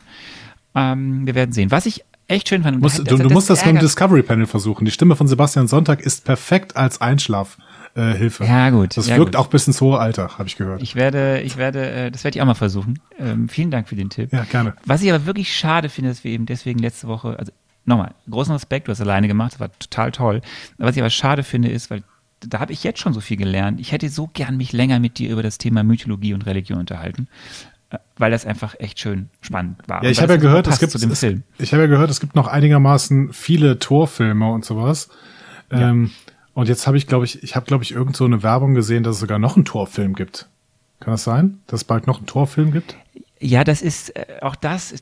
Ähm, 0.74 1.26
wir 1.26 1.34
werden 1.34 1.52
sehen. 1.52 1.70
Was 1.70 1.84
ich 1.84 2.04
echt 2.26 2.48
schön 2.48 2.62
fand. 2.62 2.80
Musst, 2.80 2.98
du, 2.98 3.04
du 3.04 3.28
musst 3.28 3.50
das 3.50 3.64
mit 3.66 3.76
dem 3.76 3.80
Discovery 3.80 4.22
Panel 4.22 4.46
versuchen. 4.46 4.86
Die 4.86 4.90
Stimme 4.90 5.14
von 5.14 5.28
Sebastian 5.28 5.68
Sonntag 5.68 6.00
ist 6.00 6.24
perfekt 6.24 6.74
als 6.74 7.02
Einschlaf 7.02 7.58
äh, 7.96 8.14
Hilfe. 8.14 8.44
Ja, 8.44 8.70
gut. 8.70 8.96
Das 8.96 9.08
ja, 9.08 9.16
wirkt 9.16 9.32
gut. 9.32 9.36
auch 9.36 9.46
bis 9.46 9.66
ins 9.66 9.80
hohe 9.80 9.98
Alter, 9.98 10.38
habe 10.38 10.48
ich 10.48 10.56
gehört. 10.56 10.82
Ich 10.82 10.94
werde, 10.94 11.40
ich 11.40 11.56
werde, 11.56 11.90
äh, 11.90 12.10
das 12.10 12.24
werde 12.24 12.36
ich 12.36 12.42
auch 12.42 12.46
mal 12.46 12.54
versuchen. 12.54 13.00
Ähm, 13.18 13.48
vielen 13.48 13.70
Dank 13.70 13.88
für 13.88 13.96
den 13.96 14.10
Tipp. 14.10 14.32
Ja, 14.32 14.44
gerne. 14.44 14.74
Was 14.84 15.02
ich 15.02 15.10
aber 15.10 15.24
wirklich 15.24 15.56
schade 15.56 15.88
finde, 15.88 16.10
dass 16.10 16.22
wir 16.22 16.30
eben 16.30 16.44
deswegen 16.44 16.78
letzte 16.78 17.08
Woche, 17.08 17.38
also 17.38 17.52
nochmal, 17.86 18.14
großen 18.28 18.52
Respekt, 18.52 18.88
du 18.88 18.92
hast 18.92 19.00
alleine 19.00 19.28
gemacht, 19.28 19.54
das 19.54 19.60
war 19.60 19.70
total 19.78 20.12
toll. 20.12 20.42
Was 20.76 20.94
ich 20.94 21.02
aber 21.02 21.10
schade 21.10 21.42
finde, 21.42 21.70
ist, 21.70 21.90
weil 21.90 22.02
da 22.40 22.60
habe 22.60 22.72
ich 22.72 22.84
jetzt 22.84 23.00
schon 23.00 23.14
so 23.14 23.20
viel 23.20 23.38
gelernt. 23.38 23.80
Ich 23.80 23.92
hätte 23.92 24.10
so 24.10 24.28
gern 24.30 24.58
mich 24.58 24.72
länger 24.72 25.00
mit 25.00 25.18
dir 25.18 25.30
über 25.30 25.42
das 25.42 25.56
Thema 25.56 25.82
Mythologie 25.82 26.34
und 26.34 26.44
Religion 26.44 26.78
unterhalten 26.78 27.28
äh, 27.88 27.98
weil 28.18 28.30
das 28.30 28.44
einfach 28.44 28.74
echt 28.78 28.98
schön 28.98 29.30
spannend 29.40 29.78
war. 29.86 30.04
Ja, 30.04 30.10
ich 30.10 30.20
habe 30.20 30.34
ja 30.34 30.38
gehört, 30.38 30.66
es 30.66 30.80
gibt 30.80 30.94
es, 30.94 31.22
ich 31.22 31.72
habe 31.72 31.82
ja 31.82 31.88
gehört, 31.88 32.10
es 32.10 32.20
gibt 32.20 32.34
noch 32.34 32.48
einigermaßen 32.48 33.32
viele 33.32 33.78
Torfilme 33.78 34.50
und 34.50 34.64
sowas. 34.64 35.08
Ja. 35.70 35.90
Ähm, 35.90 36.10
und 36.56 36.70
jetzt 36.70 36.86
habe 36.86 36.96
ich, 36.96 37.06
glaube 37.06 37.26
ich, 37.26 37.42
ich 37.42 37.54
habe, 37.54 37.66
glaube 37.66 37.84
ich, 37.84 37.92
irgend 37.92 38.16
so 38.16 38.24
eine 38.24 38.42
Werbung 38.42 38.72
gesehen, 38.72 39.02
dass 39.02 39.16
es 39.16 39.20
sogar 39.20 39.38
noch 39.38 39.56
einen 39.56 39.66
Torfilm 39.66 40.14
gibt. 40.14 40.48
Kann 41.00 41.12
das 41.12 41.22
sein, 41.22 41.60
dass 41.66 41.80
es 41.80 41.84
bald 41.84 42.06
noch 42.06 42.16
einen 42.16 42.26
Torfilm 42.26 42.72
gibt? 42.72 42.96
Ja, 43.38 43.62
das 43.62 43.82
ist 43.82 44.16
äh, 44.16 44.38
auch 44.40 44.56
das. 44.56 44.94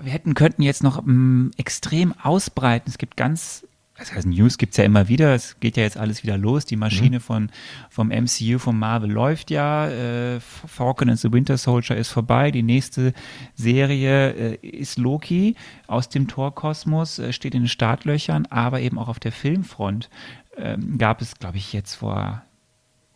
Wir 0.00 0.12
hätten 0.12 0.34
könnten 0.34 0.62
jetzt 0.62 0.84
noch 0.84 1.04
ähm, 1.04 1.50
extrem 1.56 2.14
ausbreiten. 2.22 2.88
Es 2.88 2.98
gibt 2.98 3.16
ganz 3.16 3.66
das 3.98 4.14
heißt, 4.14 4.26
News 4.26 4.58
gibt 4.58 4.72
es 4.72 4.78
ja 4.78 4.84
immer 4.84 5.08
wieder, 5.08 5.34
es 5.34 5.60
geht 5.60 5.76
ja 5.76 5.82
jetzt 5.82 5.96
alles 5.96 6.22
wieder 6.22 6.38
los. 6.38 6.64
Die 6.64 6.76
Maschine 6.76 7.18
mhm. 7.18 7.22
von, 7.22 7.50
vom 7.90 8.08
MCU, 8.08 8.58
vom 8.58 8.78
Marvel 8.78 9.10
läuft 9.10 9.50
ja. 9.50 9.88
Äh, 9.88 10.40
Falcon 10.40 11.10
and 11.10 11.20
the 11.20 11.30
Winter 11.30 11.58
Soldier 11.58 11.96
ist 11.96 12.08
vorbei. 12.08 12.50
Die 12.50 12.62
nächste 12.62 13.12
Serie 13.54 14.30
äh, 14.30 14.66
ist 14.66 14.98
Loki 14.98 15.56
aus 15.86 16.08
dem 16.08 16.26
Torkosmos, 16.26 17.18
äh, 17.18 17.32
steht 17.32 17.54
in 17.54 17.62
den 17.62 17.68
Startlöchern, 17.68 18.46
aber 18.46 18.80
eben 18.80 18.98
auch 18.98 19.08
auf 19.08 19.20
der 19.20 19.32
Filmfront 19.32 20.08
ähm, 20.56 20.98
gab 20.98 21.22
es, 21.22 21.38
glaube 21.38 21.56
ich, 21.56 21.72
jetzt 21.72 21.94
vor, 21.94 22.42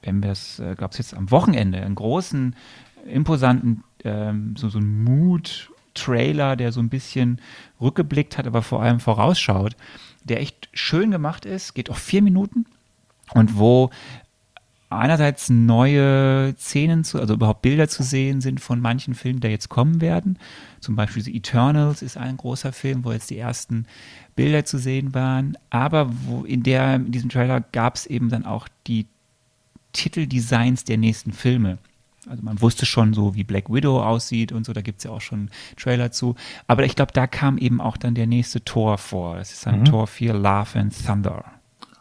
wenn 0.02 0.22
wir 0.22 0.30
es, 0.30 0.58
äh, 0.58 0.74
gab 0.76 0.92
es 0.92 0.98
jetzt 0.98 1.14
am 1.14 1.30
Wochenende 1.30 1.82
einen 1.82 1.94
großen, 1.94 2.56
imposanten, 3.06 3.84
ähm, 4.04 4.54
so, 4.56 4.68
so 4.68 4.78
einen 4.78 5.04
Mood-Trailer, 5.04 6.56
der 6.56 6.72
so 6.72 6.80
ein 6.80 6.88
bisschen 6.88 7.40
rückgeblickt 7.80 8.38
hat, 8.38 8.46
aber 8.46 8.62
vor 8.62 8.82
allem 8.82 9.00
vorausschaut, 9.00 9.76
der 10.24 10.40
echt 10.40 10.68
schön 10.72 11.10
gemacht 11.10 11.44
ist, 11.44 11.74
geht 11.74 11.90
auch 11.90 11.96
vier 11.96 12.22
Minuten 12.22 12.66
und 13.34 13.58
wo 13.58 13.90
einerseits 14.88 15.50
neue 15.50 16.54
Szenen 16.58 17.04
zu, 17.04 17.18
also 17.20 17.34
überhaupt 17.34 17.62
Bilder 17.62 17.88
zu 17.88 18.02
sehen 18.02 18.40
sind 18.40 18.60
von 18.60 18.80
manchen 18.80 19.14
Filmen, 19.14 19.40
die 19.40 19.48
jetzt 19.48 19.68
kommen 19.68 20.00
werden. 20.00 20.38
Zum 20.80 20.94
Beispiel 20.96 21.22
The 21.22 21.36
Eternals 21.36 22.02
ist 22.02 22.16
ein 22.16 22.36
großer 22.36 22.72
Film, 22.72 23.04
wo 23.04 23.12
jetzt 23.12 23.30
die 23.30 23.38
ersten 23.38 23.86
Bilder 24.36 24.64
zu 24.64 24.78
sehen 24.78 25.14
waren. 25.14 25.58
Aber 25.70 26.10
wo 26.26 26.44
in 26.44 26.62
der, 26.62 26.96
in 26.96 27.10
diesem 27.10 27.30
Trailer 27.30 27.60
gab 27.60 27.96
es 27.96 28.06
eben 28.06 28.28
dann 28.28 28.44
auch 28.44 28.68
die 28.86 29.06
Titeldesigns 29.92 30.84
der 30.84 30.98
nächsten 30.98 31.32
Filme. 31.32 31.78
Also 32.28 32.42
man 32.42 32.60
wusste 32.60 32.86
schon 32.86 33.14
so, 33.14 33.34
wie 33.34 33.44
Black 33.44 33.72
Widow 33.72 34.02
aussieht 34.02 34.52
und 34.52 34.66
so, 34.66 34.72
da 34.72 34.82
gibt 34.82 34.98
es 34.98 35.04
ja 35.04 35.10
auch 35.10 35.20
schon 35.20 35.48
Trailer 35.76 36.10
zu. 36.12 36.34
Aber 36.66 36.84
ich 36.84 36.96
glaube, 36.96 37.12
da 37.12 37.26
kam 37.26 37.56
eben 37.56 37.80
auch 37.80 37.96
dann 37.96 38.14
der 38.14 38.26
nächste 38.26 38.64
Tor 38.64 38.98
vor. 38.98 39.36
Das 39.36 39.52
ist 39.52 39.66
dann 39.66 39.80
mhm. 39.80 39.84
Tor 39.86 40.06
4, 40.06 40.34
Love 40.34 40.78
and 40.78 41.06
Thunder. 41.06 41.44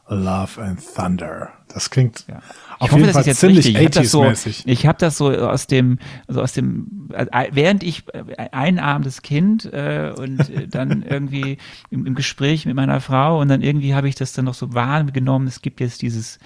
Love 0.08 0.62
and 0.62 0.80
Thunder. 0.96 1.50
Das 1.68 1.90
klingt 1.90 2.26
ja. 2.28 2.38
auf 2.78 2.92
hoffe, 2.92 3.02
jeden 3.02 3.12
Fall 3.12 3.24
ziemlich 3.24 3.76
richtig. 3.76 3.98
80s-mäßig. 3.98 4.64
Ich 4.68 4.86
habe 4.86 4.98
das, 5.00 5.18
so, 5.18 5.34
so 5.34 5.50
aus 5.50 5.66
dem, 5.66 5.98
also 6.28 6.42
aus 6.42 6.54
dem, 6.54 7.10
äh, 7.12 7.26
während 7.52 7.84
ich 7.84 8.04
äh, 8.14 8.50
ein 8.52 8.78
armes 8.78 9.24
Kind 9.24 9.66
äh, 9.66 10.14
und 10.16 10.50
äh, 10.50 10.68
dann 10.68 11.04
irgendwie 11.10 11.58
im, 11.90 12.06
im, 12.06 12.14
Gespräch 12.14 12.66
mit 12.68 12.76
meiner 12.76 13.02
Frau 13.02 13.42
und 13.42 13.48
dann 13.48 13.62
irgendwie 13.62 13.96
habe 13.96 14.08
ich 14.08 14.16
das 14.16 14.34
dann 14.34 14.46
noch 14.46 14.54
so 14.54 14.74
wahrgenommen. 14.74 15.48
Es 15.48 15.62
gibt 15.62 15.80
jetzt 15.80 16.04
dieses 16.04 16.40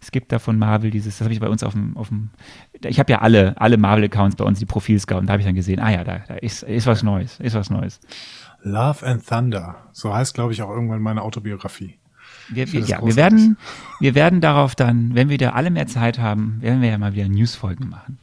es 0.00 0.10
gibt 0.10 0.32
da 0.32 0.38
von 0.38 0.58
Marvel 0.58 0.90
dieses, 0.90 1.18
das 1.18 1.24
habe 1.24 1.34
ich 1.34 1.40
bei 1.40 1.48
uns 1.48 1.62
auf 1.62 1.72
dem, 1.72 1.96
auf 1.96 2.08
dem 2.08 2.30
ich 2.82 2.98
habe 2.98 3.10
ja 3.12 3.20
alle, 3.20 3.54
alle 3.58 3.76
Marvel-Accounts 3.76 4.36
bei 4.36 4.44
uns, 4.44 4.58
die 4.58 4.66
Profilscout, 4.66 5.16
und 5.16 5.26
da 5.26 5.32
habe 5.32 5.40
ich 5.40 5.46
dann 5.46 5.54
gesehen, 5.54 5.80
ah 5.80 5.90
ja, 5.90 6.04
da, 6.04 6.18
da 6.28 6.34
ist, 6.34 6.62
ist 6.62 6.86
was 6.86 7.02
Neues, 7.02 7.40
ist 7.40 7.54
was 7.54 7.70
Neues. 7.70 8.00
Love 8.62 9.04
and 9.06 9.26
Thunder, 9.26 9.76
so 9.92 10.14
heißt, 10.14 10.34
glaube 10.34 10.52
ich, 10.52 10.62
auch 10.62 10.70
irgendwann 10.70 11.00
meine 11.00 11.22
Autobiografie. 11.22 11.98
Wir, 12.48 12.72
wir, 12.72 12.80
ja, 12.80 13.04
wir 13.04 13.16
werden, 13.16 13.56
wir 14.00 14.14
werden 14.14 14.40
darauf 14.40 14.74
dann, 14.74 15.14
wenn 15.14 15.28
wir 15.28 15.38
da 15.38 15.50
alle 15.50 15.70
mehr 15.70 15.86
Zeit 15.86 16.18
haben, 16.18 16.58
werden 16.60 16.82
wir 16.82 16.90
ja 16.90 16.98
mal 16.98 17.14
wieder 17.14 17.28
Newsfolgen 17.28 17.88
machen. 17.88 18.18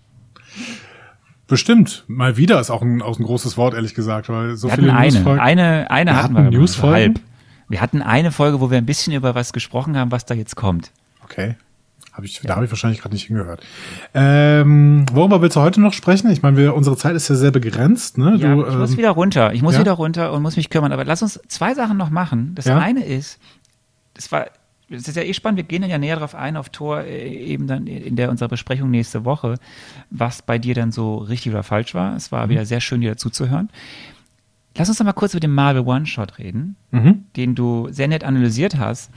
Bestimmt. 1.48 2.06
Mal 2.08 2.38
wieder 2.38 2.60
ist 2.62 2.70
auch 2.70 2.82
ein, 2.82 3.01
auch 3.01 3.20
ein 3.20 3.25
großes 3.25 3.58
Wort, 3.58 3.74
ehrlich 3.74 3.94
gesagt, 3.94 4.30
weil 4.30 4.56
so 4.56 4.70
wir 4.70 4.75
viele 4.75 4.94
eine, 4.94 5.12
Newsfolgen. 5.12 5.40
Eine, 5.40 5.92
eine 5.92 6.12
wir 6.12 6.18
hatten, 6.18 6.36
hatten 6.38 6.51
wir 6.51 6.60
Newsfolgen. 6.60 6.96
halb. 6.96 7.20
Wir 7.68 7.82
hatten 7.82 8.01
eine 8.01 8.32
Folge, 8.32 8.62
wo 8.62 8.72
wir 8.72 8.78
ein 8.78 8.86
bisschen 8.86 9.13
über 9.13 9.36
was 9.36 9.54
gesprochen 9.54 9.98
haben, 9.98 10.12
was 10.12 10.25
da 10.25 10.34
jetzt 10.34 10.56
kommt. 10.56 10.92
Okay. 11.24 11.56
Hab 12.13 12.25
ich, 12.25 12.38
ja. 12.38 12.48
Da 12.48 12.56
habe 12.56 12.66
ich 12.66 12.72
wahrscheinlich 12.72 13.01
gerade 13.01 13.16
nicht 13.16 13.28
hingehört. 13.28 13.63
Ähm, 14.13 15.06
worüber 15.12 15.42
willst 15.42 15.56
du 15.56 15.62
heute 15.62 15.80
noch 15.80 15.94
sprechen? 15.94 16.30
Ich 16.30 16.42
meine, 16.42 16.74
unsere 16.74 16.98
Zeit 16.98 17.16
ist 17.16 17.30
ja 17.30 17.36
sehr 17.36 17.51
begrenzt. 17.51 18.18
Ne? 18.18 18.36
Ja, 18.38 18.54
du, 18.54 18.66
ich 18.66 18.74
ähm, 18.74 18.80
muss 18.80 18.98
wieder 18.98 19.12
runter. 19.12 19.54
Ich 19.54 19.62
muss 19.62 19.75
ja? 19.75 19.80
wieder 19.80 19.94
runter 19.94 20.34
und 20.34 20.42
muss 20.42 20.58
mich 20.58 20.70
kümmern. 20.70 20.92
Aber 20.92 21.06
lass 21.06 21.22
uns 21.22 21.40
zwei 21.48 21.74
Sachen 21.74 21.96
noch 21.96 22.10
machen. 22.10 22.54
Das 22.56 22.66
ja? 22.66 22.78
eine 22.78 23.06
ist, 23.06 23.40
das 24.22 24.32
war, 24.32 24.48
das 24.90 25.08
ist 25.08 25.16
ja 25.16 25.24
eh 25.24 25.34
spannend. 25.34 25.58
Wir 25.58 25.63
gehen 25.63 25.82
dann 25.82 25.92
ja 25.92 25.98
näher 25.98 26.16
darauf 26.16 26.36
ein 26.36 26.58
auf 26.58 26.70
Tor 26.70 27.01
äh, 27.01 27.28
eben 27.28 27.68
dann 27.68 27.88
in 27.88 28.16
der 28.16 28.30
unserer 28.30 28.50
Besprechung 28.50 28.92
nächste 28.92 29.25
Woche, 29.25 29.56
was 30.10 30.42
bei 30.42 30.60
dir 30.60 30.75
dann 30.75 30.92
so 30.92 31.18
richtig 31.18 31.51
oder 31.51 31.63
falsch 31.63 31.94
war. 31.94 32.16
Es 32.16 32.32
war 32.32 32.46
mhm. 32.46 32.51
wieder 32.51 32.66
sehr 32.66 32.82
schön, 32.82 33.01
dir 33.01 33.12
dazu 33.12 33.30
zu 33.30 33.50
hören. 33.50 33.70
Lass 34.78 34.90
uns 34.90 35.00
noch 35.00 35.06
mal 35.06 35.13
kurz 35.13 35.34
über 35.34 35.42
den 35.42 35.54
Marvel 35.54 35.82
One-Shot 35.82 36.38
reden, 36.38 36.75
mhm. 36.92 37.25
den 37.36 37.56
du 37.56 37.90
sehr 37.92 38.08
nett 38.08 38.24
analysiert 38.24 38.78
hast. 38.78 39.12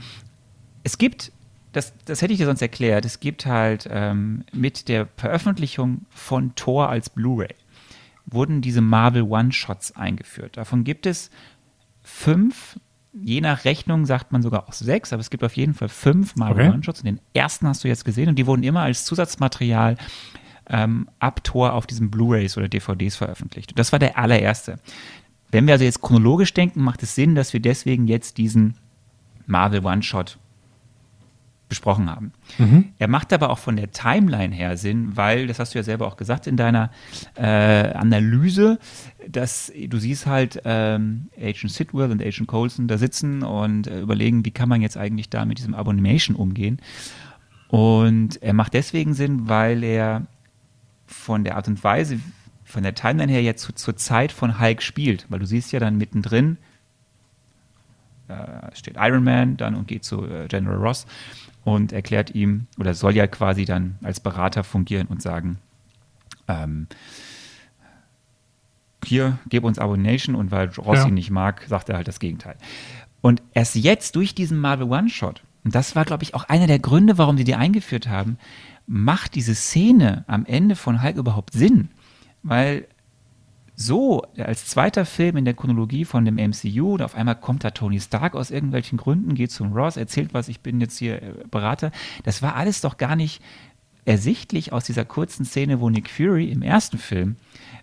Es 0.83 0.97
gibt 0.97 1.31
das, 1.71 1.93
das 2.05 2.21
hätte 2.21 2.31
ich 2.31 2.39
dir 2.39 2.45
sonst 2.45 2.61
erklärt. 2.61 3.03
Es 3.03 3.19
gibt 3.19 3.45
halt 3.45 3.87
ähm, 3.91 4.45
mit 4.53 4.87
der 4.87 5.09
Veröffentlichung 5.17 6.05
von 6.09 6.55
Thor 6.55 6.89
als 6.89 7.09
Blu-ray 7.09 7.53
wurden 8.25 8.61
diese 8.61 8.81
Marvel 8.81 9.23
One-Shots 9.23 9.95
eingeführt. 9.95 10.57
Davon 10.57 10.83
gibt 10.83 11.05
es 11.05 11.29
fünf, 12.01 12.79
je 13.21 13.41
nach 13.41 13.65
Rechnung 13.65 14.05
sagt 14.05 14.31
man 14.31 14.41
sogar 14.41 14.67
auch 14.67 14.73
sechs, 14.73 15.13
aber 15.13 15.21
es 15.21 15.29
gibt 15.29 15.43
auf 15.43 15.55
jeden 15.55 15.73
Fall 15.73 15.89
fünf 15.89 16.35
Marvel 16.35 16.65
okay. 16.65 16.73
One-Shots. 16.73 17.01
Und 17.01 17.05
den 17.05 17.21
ersten 17.33 17.67
hast 17.67 17.83
du 17.83 17.87
jetzt 17.87 18.05
gesehen 18.05 18.29
und 18.29 18.35
die 18.35 18.45
wurden 18.45 18.63
immer 18.63 18.81
als 18.81 19.05
Zusatzmaterial 19.05 19.97
ähm, 20.67 21.09
ab 21.19 21.43
Tor 21.43 21.73
auf 21.73 21.87
diesen 21.87 22.11
Blu-rays 22.11 22.57
oder 22.57 22.67
DVDs 22.67 23.15
veröffentlicht. 23.15 23.71
Und 23.71 23.79
das 23.79 23.91
war 23.91 23.99
der 23.99 24.17
allererste. 24.17 24.79
Wenn 25.51 25.67
wir 25.67 25.73
also 25.73 25.85
jetzt 25.85 26.01
chronologisch 26.01 26.53
denken, 26.53 26.81
macht 26.81 27.03
es 27.03 27.15
Sinn, 27.15 27.35
dass 27.35 27.53
wir 27.53 27.61
deswegen 27.61 28.07
jetzt 28.07 28.37
diesen 28.37 28.75
Marvel 29.45 29.85
One-Shot 29.85 30.37
besprochen 31.67 32.09
haben. 32.09 32.31
Mhm. 32.57 32.93
Er 32.99 33.07
macht 33.07 33.33
aber 33.33 33.49
auch 33.49 33.57
von 33.57 33.75
der 33.75 33.91
Timeline 33.91 34.53
her 34.53 34.77
Sinn, 34.77 35.17
weil, 35.17 35.47
das 35.47 35.59
hast 35.59 35.73
du 35.73 35.79
ja 35.79 35.83
selber 35.83 36.07
auch 36.07 36.17
gesagt 36.17 36.47
in 36.47 36.57
deiner 36.57 36.91
äh, 37.35 37.43
Analyse, 37.43 38.79
dass 39.27 39.71
du 39.75 39.97
siehst 39.97 40.27
halt 40.27 40.61
ähm, 40.65 41.29
Agent 41.37 41.71
Sidwell 41.71 42.11
und 42.11 42.21
Agent 42.21 42.47
Colson 42.47 42.87
da 42.87 42.97
sitzen 42.97 43.43
und 43.43 43.87
äh, 43.87 44.01
überlegen, 44.01 44.45
wie 44.45 44.51
kann 44.51 44.69
man 44.69 44.81
jetzt 44.81 44.97
eigentlich 44.97 45.29
da 45.29 45.45
mit 45.45 45.57
diesem 45.57 45.73
Abomination 45.73 46.35
umgehen. 46.35 46.79
Und 47.67 48.41
er 48.43 48.53
macht 48.53 48.73
deswegen 48.73 49.13
Sinn, 49.15 49.49
weil 49.49 49.83
er 49.83 50.27
von 51.07 51.43
der 51.43 51.55
Art 51.55 51.67
und 51.67 51.83
Weise, 51.83 52.19
von 52.63 52.83
der 52.83 52.93
Timeline 52.95 53.31
her 53.31 53.41
jetzt 53.41 53.63
zu, 53.63 53.73
zur 53.73 53.95
Zeit 53.95 54.31
von 54.31 54.59
Hulk 54.59 54.81
spielt, 54.81 55.25
weil 55.29 55.39
du 55.39 55.45
siehst 55.45 55.71
ja 55.71 55.79
dann 55.79 55.97
mittendrin, 55.97 56.57
äh, 58.27 58.75
steht 58.75 58.95
Iron 58.97 59.23
Man 59.23 59.57
dann 59.57 59.75
und 59.75 59.87
geht 59.87 60.03
zu 60.03 60.25
äh, 60.25 60.47
General 60.47 60.77
Ross 60.77 61.05
und 61.65 61.91
erklärt 61.91 62.33
ihm, 62.33 62.67
oder 62.79 62.93
soll 62.93 63.15
ja 63.15 63.27
quasi 63.27 63.65
dann 63.65 63.97
als 64.03 64.21
Berater 64.21 64.63
fungieren 64.63 65.07
und 65.07 65.21
sagen, 65.21 65.57
ähm, 66.47 66.87
hier, 69.03 69.39
gib 69.49 69.63
uns 69.63 69.79
Abomination 69.79 70.35
und 70.35 70.51
weil 70.51 70.69
Ross 70.77 70.99
ja. 70.99 71.07
ihn 71.07 71.15
nicht 71.15 71.31
mag, 71.31 71.65
sagt 71.67 71.89
er 71.89 71.97
halt 71.97 72.07
das 72.07 72.19
Gegenteil. 72.19 72.55
Und 73.21 73.41
erst 73.53 73.75
jetzt 73.75 74.15
durch 74.15 74.35
diesen 74.35 74.59
Marvel 74.59 74.87
One-Shot, 74.87 75.43
und 75.63 75.73
das 75.73 75.95
war, 75.95 76.05
glaube 76.05 76.23
ich, 76.23 76.35
auch 76.35 76.43
einer 76.43 76.67
der 76.67 76.77
Gründe, 76.77 77.17
warum 77.17 77.37
sie 77.37 77.43
die 77.43 77.55
eingeführt 77.55 78.07
haben, 78.07 78.37
macht 78.85 79.33
diese 79.33 79.55
Szene 79.55 80.23
am 80.27 80.45
Ende 80.45 80.75
von 80.75 81.01
Hulk 81.01 81.17
überhaupt 81.17 81.53
Sinn. 81.53 81.89
Weil 82.43 82.87
so 83.75 84.23
als 84.37 84.65
zweiter 84.65 85.05
Film 85.05 85.37
in 85.37 85.45
der 85.45 85.53
Chronologie 85.53 86.05
von 86.05 86.23
dem 86.25 86.35
MCU 86.35 86.93
und 86.93 87.01
auf 87.01 87.15
einmal 87.15 87.35
kommt 87.35 87.63
da 87.63 87.71
Tony 87.71 87.99
Stark 87.99 88.33
aus 88.33 88.51
irgendwelchen 88.51 88.97
Gründen, 88.97 89.35
geht 89.35 89.51
zum 89.51 89.73
Ross, 89.73 89.97
erzählt 89.97 90.33
was, 90.33 90.47
ich 90.47 90.61
bin 90.61 90.79
jetzt 90.79 90.97
hier 90.97 91.21
äh, 91.21 91.33
Berater. 91.51 91.91
Das 92.23 92.41
war 92.41 92.55
alles 92.55 92.81
doch 92.81 92.97
gar 92.97 93.15
nicht 93.15 93.41
ersichtlich 94.05 94.71
aus 94.71 94.85
dieser 94.85 95.03
kurzen 95.03 95.45
Szene, 95.45 95.81
wo 95.81 95.89
Nick 95.89 96.09
Fury 96.09 96.51
im 96.51 96.61
ersten 96.61 96.97
Film 96.97 97.35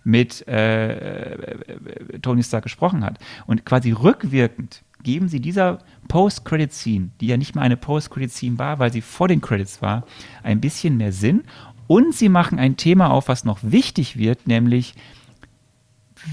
mit 0.03 0.47
äh, 0.47 1.33
äh, 1.33 2.19
Tony 2.21 2.43
Stark 2.43 2.63
gesprochen 2.63 3.03
hat. 3.03 3.19
Und 3.45 3.65
quasi 3.65 3.91
rückwirkend 3.91 4.83
geben 5.03 5.27
sie 5.27 5.41
dieser 5.41 5.79
Post-Credit-Scene, 6.07 7.09
die 7.19 7.27
ja 7.27 7.37
nicht 7.37 7.55
mal 7.55 7.61
eine 7.61 7.77
Post-Credit-Scene 7.77 8.57
war, 8.57 8.79
weil 8.79 8.91
sie 8.91 9.01
vor 9.01 9.27
den 9.27 9.41
Credits 9.41 9.81
war, 9.81 10.05
ein 10.43 10.61
bisschen 10.61 10.97
mehr 10.97 11.11
Sinn. 11.11 11.43
Und 11.87 12.15
sie 12.15 12.29
machen 12.29 12.57
ein 12.57 12.77
Thema 12.77 13.11
auf, 13.11 13.27
was 13.27 13.43
noch 13.43 13.59
wichtig 13.61 14.17
wird, 14.17 14.47
nämlich 14.47 14.95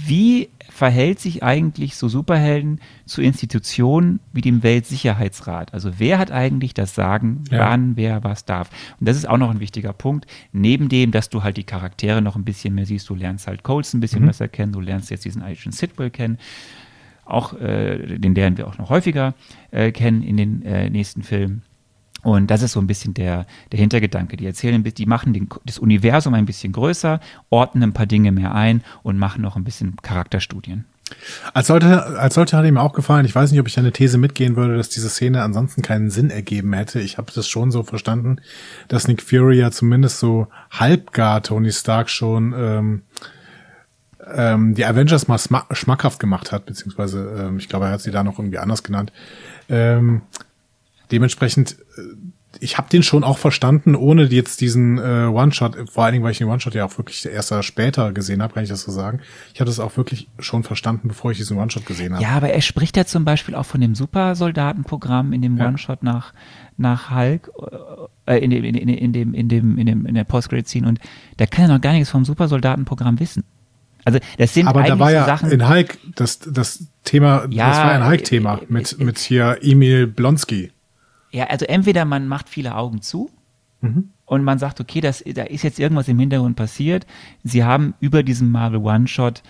wie 0.06 0.48
verhält 0.68 1.18
sich 1.18 1.42
eigentlich 1.42 1.96
so 1.96 2.08
Superhelden 2.08 2.80
zu 3.04 3.22
Institutionen 3.22 4.20
wie 4.32 4.40
dem 4.40 4.62
Weltsicherheitsrat? 4.62 5.74
Also 5.74 5.98
wer 5.98 6.18
hat 6.18 6.30
eigentlich 6.30 6.74
das 6.74 6.94
Sagen, 6.94 7.44
ja. 7.50 7.58
wann 7.58 7.96
wer 7.96 8.22
was 8.24 8.44
darf? 8.44 8.70
Und 8.98 9.08
das 9.08 9.16
ist 9.16 9.28
auch 9.28 9.38
noch 9.38 9.50
ein 9.50 9.60
wichtiger 9.60 9.92
Punkt. 9.92 10.26
Neben 10.52 10.88
dem, 10.88 11.10
dass 11.10 11.28
du 11.28 11.42
halt 11.42 11.56
die 11.56 11.64
Charaktere 11.64 12.22
noch 12.22 12.36
ein 12.36 12.44
bisschen 12.44 12.74
mehr 12.74 12.86
siehst, 12.86 13.08
du 13.08 13.14
lernst 13.14 13.46
halt 13.46 13.62
Coles 13.62 13.92
ein 13.94 14.00
bisschen 14.00 14.22
mhm. 14.22 14.28
besser 14.28 14.48
kennen, 14.48 14.72
du 14.72 14.80
lernst 14.80 15.10
jetzt 15.10 15.24
diesen 15.24 15.42
Agent 15.42 15.74
Sidwell 15.74 16.10
kennen, 16.10 16.38
auch 17.24 17.52
äh, 17.60 18.18
den 18.18 18.34
werden 18.36 18.56
wir 18.56 18.66
auch 18.66 18.78
noch 18.78 18.90
häufiger 18.90 19.34
äh, 19.70 19.92
kennen 19.92 20.22
in 20.22 20.36
den 20.36 20.62
äh, 20.62 20.90
nächsten 20.90 21.22
Filmen. 21.22 21.62
Und 22.22 22.50
das 22.50 22.62
ist 22.62 22.72
so 22.72 22.80
ein 22.80 22.86
bisschen 22.86 23.14
der, 23.14 23.46
der 23.72 23.78
Hintergedanke. 23.78 24.36
Die 24.36 24.46
erzählen, 24.46 24.82
die 24.82 25.06
machen 25.06 25.32
den, 25.32 25.48
das 25.64 25.78
Universum 25.78 26.34
ein 26.34 26.46
bisschen 26.46 26.72
größer, 26.72 27.20
ordnen 27.48 27.82
ein 27.84 27.92
paar 27.92 28.06
Dinge 28.06 28.32
mehr 28.32 28.54
ein 28.54 28.82
und 29.02 29.18
machen 29.18 29.42
noch 29.42 29.56
ein 29.56 29.64
bisschen 29.64 29.96
Charakterstudien. 30.02 30.84
Als 31.54 31.66
sollte, 31.66 32.18
als 32.18 32.34
sollte 32.34 32.56
hat 32.56 32.64
ihm 32.64 32.78
auch 32.78 32.92
gefallen. 32.92 33.26
Ich 33.26 33.34
weiß 33.34 33.50
nicht, 33.50 33.60
ob 33.60 33.66
ich 33.66 33.78
eine 33.78 33.92
These 33.92 34.18
mitgehen 34.18 34.56
würde, 34.56 34.76
dass 34.76 34.88
diese 34.88 35.08
Szene 35.08 35.42
ansonsten 35.42 35.82
keinen 35.82 36.10
Sinn 36.10 36.30
ergeben 36.30 36.72
hätte. 36.72 37.00
Ich 37.00 37.18
habe 37.18 37.32
das 37.34 37.48
schon 37.48 37.70
so 37.70 37.82
verstanden, 37.82 38.40
dass 38.88 39.08
Nick 39.08 39.22
Fury 39.22 39.58
ja 39.58 39.70
zumindest 39.70 40.20
so 40.20 40.46
halbgar 40.70 41.42
Tony 41.42 41.72
Stark 41.72 42.10
schon 42.10 42.54
ähm, 42.56 43.02
ähm, 44.32 44.74
die 44.74 44.84
Avengers 44.84 45.28
mal 45.28 45.38
schmackhaft 45.72 46.20
gemacht 46.20 46.52
hat, 46.52 46.66
beziehungsweise 46.66 47.46
ähm, 47.46 47.58
ich 47.58 47.68
glaube, 47.68 47.86
er 47.86 47.92
hat 47.92 48.02
sie 48.02 48.10
da 48.10 48.22
noch 48.22 48.38
irgendwie 48.38 48.58
anders 48.58 48.82
genannt. 48.82 49.12
Ähm, 49.68 50.22
dementsprechend, 51.10 51.76
äh, 51.96 52.02
ich 52.58 52.78
habe 52.78 52.88
den 52.88 53.02
schon 53.02 53.22
auch 53.22 53.38
verstanden, 53.38 53.94
ohne 53.94 54.24
jetzt 54.24 54.60
diesen 54.60 54.98
äh, 54.98 55.26
One-Shot, 55.26 55.88
vor 55.88 56.04
allen 56.04 56.14
Dingen, 56.14 56.24
weil 56.24 56.32
ich 56.32 56.38
den 56.38 56.48
One-Shot 56.48 56.74
ja 56.74 56.84
auch 56.84 56.98
wirklich 56.98 57.24
erst 57.24 57.52
später 57.64 58.12
gesehen 58.12 58.42
habe, 58.42 58.54
kann 58.54 58.64
ich 58.64 58.68
das 58.68 58.82
so 58.82 58.90
sagen. 58.90 59.20
Ich 59.54 59.60
habe 59.60 59.68
das 59.68 59.78
auch 59.78 59.96
wirklich 59.96 60.28
schon 60.40 60.64
verstanden, 60.64 61.08
bevor 61.08 61.30
ich 61.30 61.38
diesen 61.38 61.56
One-Shot 61.58 61.86
gesehen 61.86 62.14
habe. 62.14 62.22
Ja, 62.22 62.30
aber 62.30 62.50
er 62.50 62.60
spricht 62.60 62.96
ja 62.96 63.04
zum 63.04 63.24
Beispiel 63.24 63.54
auch 63.54 63.66
von 63.66 63.80
dem 63.80 63.94
Supersoldatenprogramm 63.94 65.32
in 65.32 65.42
dem 65.42 65.56
ja. 65.56 65.68
One-Shot 65.68 66.02
nach 66.02 66.32
nach 66.76 67.14
Hulk 67.14 67.50
äh, 68.26 68.38
in 68.38 68.50
dem 68.50 68.64
in, 68.64 68.74
in, 68.74 68.88
in 68.88 69.12
dem 69.12 69.34
in 69.34 69.48
dem 69.48 69.78
in 69.78 69.86
dem 69.86 70.06
in 70.06 70.14
der 70.14 70.24
Post-Credit-Scene 70.24 70.88
und 70.88 70.98
da 71.36 71.46
kann 71.46 71.66
er 71.66 71.74
noch 71.74 71.80
gar 71.80 71.92
nichts 71.92 72.10
vom 72.10 72.24
Supersoldatenprogramm 72.24 73.20
wissen. 73.20 73.44
Also 74.04 74.18
das 74.38 74.54
sind 74.54 74.66
aber 74.66 74.82
da 74.82 74.98
war 74.98 75.12
ja 75.12 75.26
Sachen, 75.26 75.50
in 75.50 75.68
Hulk 75.68 75.98
das 76.14 76.38
das 76.38 76.86
Thema, 77.04 77.46
ja, 77.50 77.68
das 77.68 77.78
war 77.78 77.92
ein 77.92 78.06
Hulk-Thema 78.06 78.56
äh, 78.56 78.66
mit 78.68 78.96
äh, 78.98 79.04
mit 79.04 79.18
hier 79.18 79.58
Emil 79.62 80.06
Blonsky. 80.06 80.72
Ja, 81.32 81.46
also 81.46 81.66
entweder 81.66 82.04
man 82.04 82.26
macht 82.28 82.48
viele 82.48 82.74
Augen 82.74 83.02
zu 83.02 83.30
mhm. 83.80 84.10
und 84.26 84.42
man 84.42 84.58
sagt, 84.58 84.80
okay, 84.80 85.00
das, 85.00 85.22
da 85.24 85.44
ist 85.44 85.62
jetzt 85.62 85.78
irgendwas 85.78 86.08
im 86.08 86.18
Hintergrund 86.18 86.56
passiert. 86.56 87.06
Sie 87.44 87.64
haben 87.64 87.94
über 88.00 88.22
diesen 88.22 88.50
Marvel 88.50 88.80
One-Shot 88.80 89.42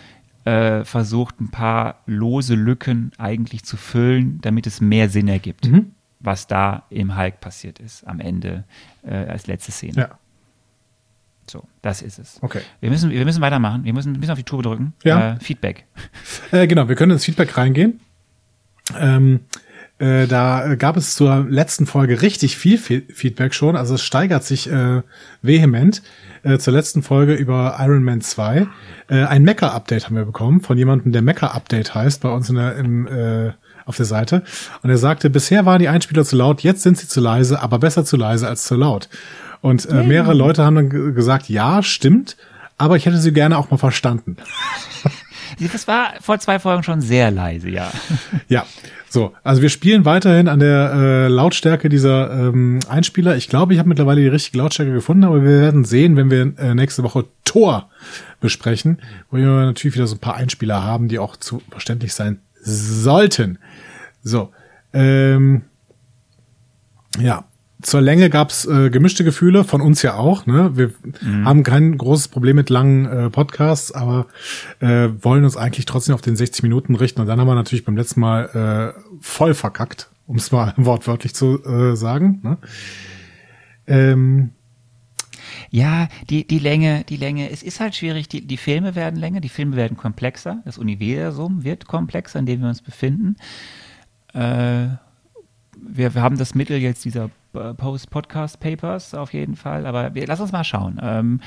äh, 0.44 0.84
versucht, 0.84 1.40
ein 1.40 1.50
paar 1.50 2.02
lose 2.06 2.54
Lücken 2.54 3.12
eigentlich 3.18 3.64
zu 3.64 3.76
füllen, 3.76 4.40
damit 4.42 4.66
es 4.66 4.80
mehr 4.80 5.08
Sinn 5.08 5.28
ergibt, 5.28 5.66
mhm. 5.66 5.92
was 6.18 6.46
da 6.46 6.84
im 6.90 7.16
Hulk 7.16 7.40
passiert 7.40 7.78
ist 7.78 8.06
am 8.06 8.20
Ende 8.20 8.64
äh, 9.02 9.14
als 9.14 9.46
letzte 9.46 9.72
Szene. 9.72 9.96
Ja. 9.96 10.18
So, 11.50 11.64
das 11.82 12.00
ist 12.00 12.18
es. 12.18 12.38
Okay. 12.42 12.60
Wir 12.80 12.90
müssen, 12.90 13.10
wir 13.10 13.25
müssen 13.25 13.40
weitermachen. 13.40 13.84
Wir 13.84 13.92
müssen 13.92 14.12
ein 14.12 14.20
bisschen 14.20 14.32
auf 14.32 14.38
die 14.38 14.44
Tube 14.44 14.62
drücken. 14.62 14.92
Ja. 15.02 15.32
Äh, 15.32 15.40
Feedback. 15.40 15.84
Äh, 16.52 16.68
genau, 16.68 16.88
wir 16.88 16.94
können 16.94 17.12
ins 17.12 17.25
Feedback 17.25 17.56
reingehen. 17.56 18.00
Ähm, 18.96 19.40
äh, 20.00 20.26
da 20.26 20.75
gab 20.75 20.97
es 20.97 21.14
zur 21.14 21.47
letzten 21.49 21.87
Folge 21.87 22.23
richtig 22.23 22.57
viel 22.57 22.78
Fe 22.78 23.02
Feedback 23.12 23.54
schon. 23.54 23.76
Also 23.76 23.95
es 23.95 24.02
steigert 24.02 24.42
sich 24.45 24.71
äh, 24.71 25.02
vehement. 25.42 26.02
Äh, 26.42 26.59
zur 26.59 26.73
letzten 26.73 27.02
Folge 27.02 27.35
über 27.35 27.76
Iron 27.80 28.02
Man 28.02 28.21
2. 28.23 28.66
Äh, 29.09 29.25
ein 29.25 29.42
Mecha-Update 29.45 30.07
haben 30.07 30.16
wir 30.16 30.25
bekommen 30.25 30.62
von 30.62 30.76
jemandem, 30.78 31.12
der 31.12 31.23
Mecha-Update 31.23 31.95
heißt, 31.95 32.23
bei 32.23 32.30
uns 32.30 32.49
in 32.49 32.57
der, 32.57 32.76
im, 32.76 33.07
äh, 33.07 33.52
auf 33.85 33.97
der 33.97 34.07
Seite. 34.07 34.42
Und 34.83 34.88
er 34.90 34.97
sagte, 34.99 35.28
bisher 35.30 35.66
waren 35.66 35.80
die 35.80 35.88
Einspieler 35.88 36.25
zu 36.25 36.37
laut, 36.37 36.62
jetzt 36.62 36.83
sind 36.83 36.97
sie 36.99 37.07
zu 37.09 37.21
leise, 37.21 37.61
aber 37.61 37.78
besser 37.78 38.04
zu 38.04 38.16
leise 38.16 38.49
als 38.49 38.64
zu 38.64 38.75
laut. 38.76 39.09
Und 39.61 39.87
äh, 39.90 40.02
mehrere 40.02 40.33
Leute 40.33 40.64
haben 40.64 40.76
dann 40.76 40.88
ge- 40.90 41.12
gesagt, 41.12 41.49
ja, 41.50 41.83
stimmt, 41.83 42.37
aber 42.78 42.97
ich 42.97 43.04
hätte 43.04 43.19
sie 43.19 43.33
gerne 43.33 43.59
auch 43.59 43.71
mal 43.71 43.76
verstanden. 43.76 44.38
Das 45.73 45.87
war 45.87 46.14
vor 46.21 46.38
zwei 46.38 46.59
Folgen 46.59 46.83
schon 46.83 47.00
sehr 47.00 47.31
leise, 47.31 47.69
ja. 47.69 47.90
Ja, 48.49 48.64
so, 49.09 49.35
also 49.43 49.61
wir 49.61 49.69
spielen 49.69 50.05
weiterhin 50.05 50.49
an 50.49 50.61
der 50.61 50.93
äh, 50.93 51.29
Lautstärke 51.29 51.88
dieser 51.88 52.31
ähm, 52.31 52.79
Einspieler. 52.88 53.37
Ich 53.37 53.49
glaube, 53.49 53.73
ich 53.73 53.79
habe 53.79 53.88
mittlerweile 53.88 54.21
die 54.21 54.29
richtige 54.29 54.59
Lautstärke 54.59 54.93
gefunden, 54.93 55.25
aber 55.25 55.43
wir 55.43 55.61
werden 55.61 55.85
sehen, 55.85 56.17
wenn 56.17 56.31
wir 56.31 56.52
äh, 56.59 56.75
nächste 56.75 57.02
Woche 57.02 57.26
Tor 57.45 57.90
besprechen, 58.40 59.02
wo 59.31 59.38
wir 59.38 59.47
natürlich 59.47 59.97
wieder 59.97 60.07
so 60.07 60.14
ein 60.14 60.21
paar 60.21 60.37
Einspieler 60.37 60.85
haben, 60.85 61.09
die 61.09 61.19
auch 61.19 61.37
zu 61.37 61.61
verständlich 61.71 62.14
sein 62.14 62.38
sollten. 62.62 63.59
So, 64.23 64.52
ähm, 64.93 65.62
ja, 67.19 67.45
zur 67.82 68.00
Länge 68.00 68.30
gab's 68.30 68.66
äh, 68.66 68.90
gemischte 68.90 69.25
Gefühle, 69.25 69.64
von 69.64 69.80
uns 69.80 70.02
ja 70.02 70.14
auch. 70.14 70.46
Ne? 70.46 70.72
Wir 70.76 70.92
haben 71.44 71.62
kein 71.62 71.96
großes 71.96 72.28
Problem 72.28 72.56
mit 72.56 72.70
langen 72.70 73.06
äh, 73.06 73.30
Podcasts, 73.30 73.92
aber 73.92 74.26
äh, 74.80 75.08
wollen 75.20 75.44
uns 75.44 75.56
eigentlich 75.56 75.87
trotzdem 75.87 76.14
auf 76.14 76.20
den 76.20 76.37
60 76.37 76.62
Minuten 76.62 76.94
richten. 76.94 77.20
Und 77.20 77.26
dann 77.26 77.40
haben 77.40 77.46
wir 77.46 77.54
natürlich 77.54 77.84
beim 77.84 77.96
letzten 77.96 78.20
Mal 78.20 78.94
äh, 78.96 79.00
voll 79.20 79.54
verkackt, 79.54 80.10
um 80.26 80.37
es 80.37 80.50
mal 80.52 80.75
wortwörtlich 80.76 81.34
zu 81.34 81.62
äh, 81.64 81.96
sagen. 81.96 82.40
Ne? 82.42 82.58
Ähm, 83.87 84.50
Ja, 85.70 86.08
die, 86.28 86.46
die 86.46 86.58
Länge, 86.58 87.04
die 87.08 87.16
Länge, 87.16 87.50
es 87.50 87.62
ist 87.62 87.80
halt 87.80 87.94
schwierig, 87.94 88.28
die, 88.28 88.46
die 88.46 88.56
Filme 88.56 88.94
werden 88.94 89.18
länger, 89.18 89.40
die 89.40 89.49
Filme 89.49 89.76
werden 89.76 89.96
komplexer, 89.96 90.62
das 90.64 90.78
Universum 90.78 91.64
wird 91.64 91.87
komplexer, 91.87 92.38
in 92.38 92.46
dem 92.46 92.60
wir 92.60 92.68
uns 92.68 92.82
befinden. 92.82 93.37
Äh, 94.32 94.88
wir, 95.82 96.14
wir 96.14 96.22
haben 96.22 96.38
das 96.38 96.54
Mittel 96.54 96.78
jetzt 96.78 97.04
dieser 97.04 97.30
Post-Podcast-Papers 97.52 99.14
auf 99.14 99.33
jeden 99.33 99.57
Fall, 99.57 99.87
aber 99.87 100.14
wir, 100.14 100.26
lass 100.26 100.40
uns 100.40 100.52
mal 100.52 100.64
schauen. 100.64 101.00
Ähm, 101.02 101.40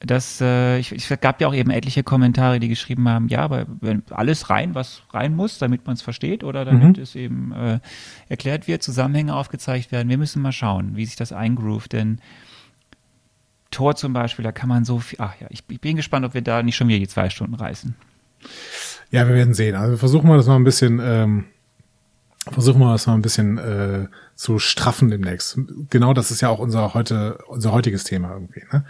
das, 0.00 0.40
äh, 0.40 0.78
ich, 0.78 0.92
ich 0.92 1.08
gab 1.20 1.40
ja 1.40 1.48
auch 1.48 1.54
eben 1.54 1.70
etliche 1.70 2.04
Kommentare, 2.04 2.60
die 2.60 2.68
geschrieben 2.68 3.08
haben, 3.08 3.28
ja, 3.28 3.40
aber 3.40 3.66
wenn 3.80 4.04
alles 4.10 4.48
rein, 4.48 4.74
was 4.76 5.02
rein 5.10 5.34
muss, 5.34 5.58
damit 5.58 5.86
man 5.86 5.94
es 5.94 6.02
versteht 6.02 6.44
oder 6.44 6.64
damit 6.64 6.98
es 6.98 7.16
eben 7.16 7.52
äh, 7.52 7.80
erklärt 8.28 8.68
wird, 8.68 8.82
Zusammenhänge 8.82 9.34
aufgezeigt 9.34 9.90
werden. 9.90 10.08
Wir 10.08 10.18
müssen 10.18 10.40
mal 10.40 10.52
schauen, 10.52 10.94
wie 10.94 11.04
sich 11.04 11.16
das 11.16 11.32
eingroovt, 11.32 11.92
denn 11.92 12.20
Tor 13.70 13.96
zum 13.96 14.12
Beispiel, 14.12 14.44
da 14.44 14.52
kann 14.52 14.68
man 14.68 14.84
so 14.84 14.98
viel. 14.98 15.18
Ach 15.20 15.34
ja, 15.40 15.48
ich, 15.50 15.64
ich 15.68 15.80
bin 15.80 15.96
gespannt, 15.96 16.24
ob 16.24 16.32
wir 16.32 16.42
da 16.42 16.62
nicht 16.62 16.76
schon 16.76 16.88
wieder 16.88 17.00
die 17.00 17.08
zwei 17.08 17.28
Stunden 17.28 17.54
reißen. 17.54 17.96
Ja, 19.10 19.26
wir 19.26 19.34
werden 19.34 19.54
sehen. 19.54 19.74
Also 19.74 19.96
versuchen 19.96 20.28
wir 20.28 20.36
das 20.36 20.46
mal 20.46 20.56
ein 20.56 20.64
bisschen, 20.64 21.00
ähm, 21.02 21.44
versuchen 22.52 22.80
wir 22.80 22.92
das 22.92 23.06
mal 23.06 23.14
ein 23.14 23.22
bisschen 23.22 23.58
äh, 23.58 24.06
zu 24.34 24.58
straffen 24.58 25.10
demnächst. 25.10 25.58
Genau, 25.90 26.14
das 26.14 26.30
ist 26.30 26.40
ja 26.40 26.48
auch 26.48 26.58
unser 26.58 26.94
heute, 26.94 27.38
unser 27.48 27.72
heutiges 27.72 28.04
Thema 28.04 28.32
irgendwie. 28.32 28.62
Ne? 28.72 28.84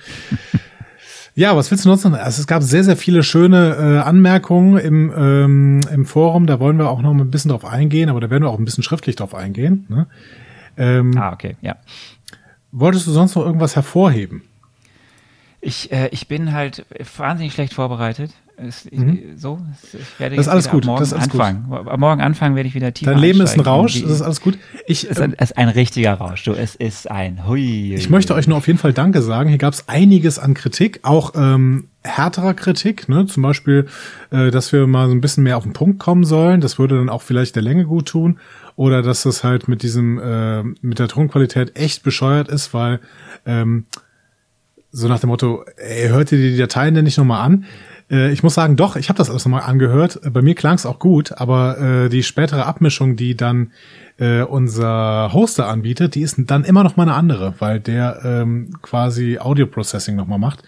ja, 1.35 1.57
was 1.57 1.71
willst 1.71 1.85
du 1.85 1.89
nutzen? 1.89 2.15
Also 2.15 2.41
es 2.41 2.47
gab 2.47 2.63
sehr, 2.63 2.85
sehr 2.85 2.97
viele 2.97 3.23
schöne 3.23 3.77
äh, 3.77 3.99
Anmerkungen 3.99 4.79
im, 4.79 5.13
ähm, 5.17 5.81
im 5.93 6.05
Forum. 6.07 6.47
Da 6.47 6.61
wollen 6.61 6.79
wir 6.79 6.89
auch 6.89 7.01
noch 7.01 7.13
ein 7.13 7.31
bisschen 7.31 7.51
drauf 7.51 7.65
eingehen, 7.65 8.09
aber 8.09 8.21
da 8.21 8.31
werden 8.31 8.45
wir 8.45 8.51
auch 8.51 8.59
ein 8.59 8.65
bisschen 8.65 8.85
schriftlich 8.85 9.17
drauf 9.17 9.35
eingehen. 9.35 9.87
Ne? 9.89 10.07
Ähm, 10.77 11.17
Ah, 11.17 11.33
okay, 11.33 11.57
ja. 11.61 11.77
Wolltest 12.73 13.07
du 13.07 13.13
sonst 13.13 13.35
noch 13.35 13.45
irgendwas 13.45 13.77
hervorheben? 13.77 14.43
Ich, 15.61 15.91
äh, 15.91 16.09
ich 16.09 16.29
bin 16.29 16.53
halt 16.53 16.87
wahnsinnig 17.17 17.53
schlecht 17.53 17.75
vorbereitet. 17.75 18.33
Es, 18.61 18.87
ich, 18.87 19.01
so, 19.37 19.61
ich 19.93 20.19
werde 20.21 20.35
Mhm. 20.35 20.37
Das 20.39 20.47
ist 20.47 20.53
alles 20.53 20.69
gut, 20.69 20.85
morgen 20.85 20.99
das 21.01 21.09
ist 21.09 21.15
alles 21.15 21.29
gut. 21.29 21.41
anfangen. 21.41 21.89
Ab 21.89 21.99
morgen 21.99 22.21
anfangen 22.21 22.57
werde 22.57 22.69
ich 22.69 22.75
wieder 22.75 22.93
tiefer 22.93 23.13
Dein 23.13 23.21
Leben 23.21 23.41
ist 23.41 23.55
ein. 23.55 23.61
Rausch, 23.61 24.03
das 24.03 24.11
ist 24.11 24.23
alles 24.23 24.41
gut. 24.41 24.59
Ich, 24.87 25.05
es 25.05 25.11
ist 25.13 25.21
ein, 25.21 25.35
es 25.37 25.51
ist 25.51 25.57
ein 25.57 25.69
richtiger 25.69 26.15
Rausch, 26.15 26.45
du. 26.45 26.53
Es 26.53 26.75
ist 26.75 27.11
ein 27.11 27.47
hui. 27.47 27.95
Ich 27.95 28.11
möchte 28.11 28.35
euch 28.35 28.49
nur 28.49 28.59
auf 28.59 28.67
jeden 28.67 28.79
Fall 28.79 28.93
Danke 28.93 29.23
sagen. 29.23 29.49
Hier 29.49 29.59
gab 29.59 29.75
es 29.75 29.89
einiges 29.89 30.39
an 30.39 30.55
Kritik, 30.55 31.01
auch 31.03 31.33
ähm, 31.37 31.89
härterer 32.03 32.55
Kritik, 32.55 33.09
ne? 33.09 33.27
Zum 33.27 33.43
Beispiel, 33.43 33.87
äh, 34.31 34.51
dass 34.51 34.73
wir 34.73 34.87
mal 34.87 35.09
so 35.09 35.15
ein 35.15 35.21
bisschen 35.21 35.45
mehr 35.45 35.57
auf 35.57 35.65
den 35.65 35.73
Punkt 35.73 35.99
kommen 35.99 36.25
sollen. 36.25 36.61
Das 36.61 36.79
würde 36.79 36.97
dann 36.97 37.09
auch 37.09 37.23
vielleicht 37.23 37.55
der 37.55 37.63
Länge 37.63 37.85
gut 37.85 38.07
tun. 38.07 38.39
Oder 38.77 39.03
dass 39.03 39.25
das 39.25 39.43
halt 39.45 39.69
mit 39.69 39.83
diesem, 39.83 40.19
äh, 40.19 40.63
mit 40.83 40.99
der 40.99 41.09
Tonqualität 41.09 41.77
echt 41.77 42.03
bescheuert 42.03 42.49
ist, 42.49 42.73
weil 42.75 43.01
ähm, 43.45 43.87
so 44.91 45.09
nach 45.09 45.21
dem 45.21 45.29
Motto, 45.29 45.65
ey, 45.77 46.09
hört 46.09 46.33
ihr 46.33 46.39
die 46.39 46.57
Dateien 46.57 46.95
denn 46.95 47.05
nicht 47.05 47.19
nochmal 47.19 47.45
an? 47.45 47.65
Äh, 48.11 48.33
ich 48.33 48.43
muss 48.43 48.55
sagen, 48.55 48.77
doch, 48.77 48.97
ich 48.97 49.09
habe 49.09 49.19
das 49.19 49.31
alles 49.31 49.45
nochmal 49.45 49.63
angehört. 49.63 50.21
Äh, 50.25 50.31
Bei 50.31 50.43
mir 50.43 50.55
klang 50.55 50.75
es 50.75 50.87
auch 50.87 50.99
gut, 50.99 51.33
aber 51.33 51.79
äh, 51.79 52.09
die 52.09 52.23
spätere 52.23 52.67
Abmischung, 52.67 53.17
die 53.17 53.37
dann 53.37 53.73
äh, 54.19 54.43
unser 54.43 55.33
Hoster 55.33 55.69
anbietet, 55.69 56.15
die 56.15 56.23
ist 56.23 56.37
dann 56.39 56.65
immer 56.65 56.83
noch 56.83 56.97
mal 56.97 57.05
eine 57.05 57.15
andere, 57.15 57.55
weil 57.59 57.81
der 57.81 58.21
ähm, 58.25 58.71
quasi 58.83 59.39
Audio 59.39 59.67
Processing 59.67 60.17
noch 60.17 60.27
mal 60.27 60.39
macht. 60.39 60.63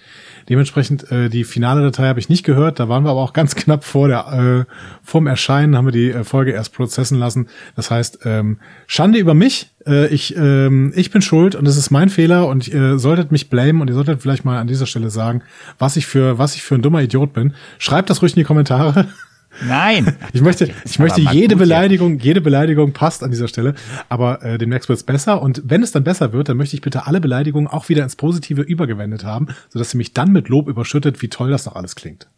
Dementsprechend 0.49 1.11
äh, 1.11 1.29
die 1.29 1.45
finale 1.45 1.83
Datei 1.83 2.09
habe 2.09 2.19
ich 2.19 2.29
nicht 2.29 2.45
gehört. 2.45 2.81
Da 2.81 2.89
waren 2.89 3.05
wir 3.05 3.11
aber 3.11 3.21
auch 3.21 3.33
ganz 3.33 3.55
knapp 3.57 3.85
vor 3.85 4.09
der 4.09 4.67
äh, 4.69 4.73
vorm 5.03 5.27
Erscheinen 5.27 5.77
haben 5.77 5.87
wir 5.87 5.93
die 5.93 6.11
äh, 6.11 6.25
Folge 6.25 6.53
erst 6.53 6.75
prozessen 6.75 7.19
lassen. 7.19 7.49
Das 7.77 7.91
heißt 7.91 8.21
ähm, 8.25 8.59
Schande 8.87 9.19
über 9.19 9.35
mich. 9.35 9.71
Äh, 9.87 10.09
ich 10.09 10.37
ähm, 10.37 10.93
ich 10.95 11.11
bin 11.11 11.23
schuld 11.23 11.55
und 11.55 11.67
es 11.67 11.77
ist 11.77 11.91
mein 11.91 12.09
Fehler 12.09 12.47
und 12.49 12.69
ihr 12.69 12.99
solltet 12.99 13.33
mich 13.33 13.51
blamen 13.51 13.81
und 13.81 13.89
ihr 13.89 13.95
solltet 13.95 14.23
vielleicht 14.23 14.45
mal 14.45 14.59
an 14.59 14.67
dieser 14.67 14.87
Stelle 14.87 15.11
sagen, 15.11 15.43
was 15.79 15.97
ich 15.97 16.07
für 16.07 16.39
was 16.39 16.55
ich 16.55 16.63
für 16.63 16.77
ein 16.77 16.83
dummer 16.83 17.03
Idiot 17.03 17.33
bin. 17.33 17.55
Schreibt 17.79 18.11
das 18.11 18.23
ruhig 18.23 18.33
in 18.33 18.41
die 18.41 18.45
Kommentare. 18.45 19.09
Nein. 19.67 20.17
Ich 20.33 20.43
möchte, 20.43 20.73
ich 20.85 20.99
möchte 20.99 21.21
jede 21.21 21.55
gut. 21.55 21.59
Beleidigung, 21.59 22.19
jede 22.19 22.41
Beleidigung 22.41 22.93
passt 22.93 23.25
an 23.25 23.31
dieser 23.31 23.49
Stelle. 23.49 23.75
Aber 24.09 24.43
äh, 24.43 24.59
demnächst 24.59 24.89
wird's 24.89 25.03
besser. 25.03 25.43
Und 25.43 25.63
wenn 25.65 25.83
es 25.83 25.93
dann 25.93 26.05
besser 26.05 26.33
wird, 26.33 26.49
dann 26.49 26.57
möchte 26.57 26.77
ich 26.77 26.83
bitte 26.83 27.07
alle 27.07 27.21
Beleidigungen 27.21 27.67
auch 27.67 27.89
wieder 27.89 28.05
ins 28.05 28.17
Positive 28.17 28.63
übergewendet 28.63 29.25
haben, 29.25 29.49
sodass 29.69 29.91
sie 29.91 29.97
mich 29.97 30.15
dann 30.15 30.33
mit 30.33 30.49
Lob 30.49 30.69
überschüttet, 30.69 31.21
wie 31.21 31.29
toll 31.29 31.51
das 31.51 31.67
noch 31.67 31.75
alles 31.75 31.97
klingt. 31.97 32.29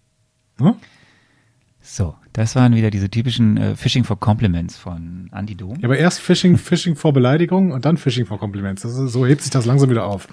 Ne? 0.58 0.74
So, 1.82 2.14
das 2.32 2.54
waren 2.54 2.74
wieder 2.76 2.90
diese 2.90 3.10
typischen 3.10 3.56
äh, 3.56 3.76
Fishing 3.76 4.04
for 4.04 4.18
Compliments 4.18 4.76
von 4.76 5.28
Andy 5.32 5.56
Dom. 5.56 5.80
Ja, 5.80 5.88
aber 5.88 5.98
erst 5.98 6.20
Phishing, 6.20 6.56
Phishing 6.56 6.94
vor 6.94 7.12
Beleidigung 7.12 7.72
und 7.72 7.84
dann 7.84 7.96
Phishing 7.96 8.24
vor 8.24 8.38
Compliments. 8.38 8.84
Ist, 8.84 8.94
so 8.94 9.26
hebt 9.26 9.42
sich 9.42 9.50
das 9.50 9.66
langsam 9.66 9.90
wieder 9.90 10.06
auf. 10.06 10.28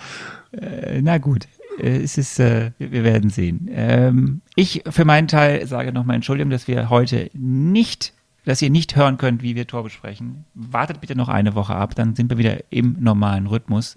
Äh, 0.51 1.01
na 1.01 1.17
gut, 1.17 1.47
es 1.81 2.17
ist, 2.17 2.39
äh, 2.39 2.71
wir 2.77 3.03
werden 3.03 3.29
sehen. 3.29 3.67
Ähm, 3.71 4.41
ich 4.55 4.83
für 4.89 5.05
meinen 5.05 5.27
Teil 5.27 5.65
sage 5.67 5.91
nochmal 5.93 6.15
Entschuldigung, 6.15 6.49
dass 6.49 6.67
wir 6.67 6.89
heute 6.89 7.29
nicht, 7.33 8.13
dass 8.45 8.61
ihr 8.61 8.69
nicht 8.69 8.95
hören 8.95 9.17
könnt, 9.17 9.41
wie 9.43 9.55
wir 9.55 9.67
Tor 9.67 9.83
besprechen. 9.83 10.45
Wartet 10.53 11.01
bitte 11.01 11.15
noch 11.15 11.29
eine 11.29 11.55
Woche 11.55 11.75
ab, 11.75 11.95
dann 11.95 12.15
sind 12.15 12.29
wir 12.29 12.37
wieder 12.37 12.57
im 12.69 12.97
normalen 12.99 13.47
Rhythmus. 13.47 13.95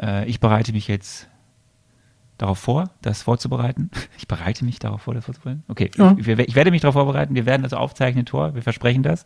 Äh, 0.00 0.26
ich 0.28 0.40
bereite 0.40 0.72
mich 0.72 0.88
jetzt 0.88 1.28
darauf 2.38 2.58
vor, 2.58 2.90
das 3.02 3.22
vorzubereiten. 3.22 3.90
Ich 4.18 4.28
bereite 4.28 4.64
mich 4.64 4.78
darauf 4.78 5.02
vor, 5.02 5.14
das 5.14 5.24
vorzubereiten. 5.26 5.62
Okay, 5.68 5.90
Ja. 5.96 6.16
ich, 6.18 6.26
ich 6.26 6.54
werde 6.54 6.70
mich 6.70 6.80
darauf 6.82 6.94
vorbereiten. 6.94 7.34
Wir 7.34 7.46
werden 7.46 7.62
das 7.62 7.72
aufzeichnen, 7.72 8.26
Tor. 8.26 8.54
Wir 8.54 8.62
versprechen 8.62 9.02
das. 9.02 9.24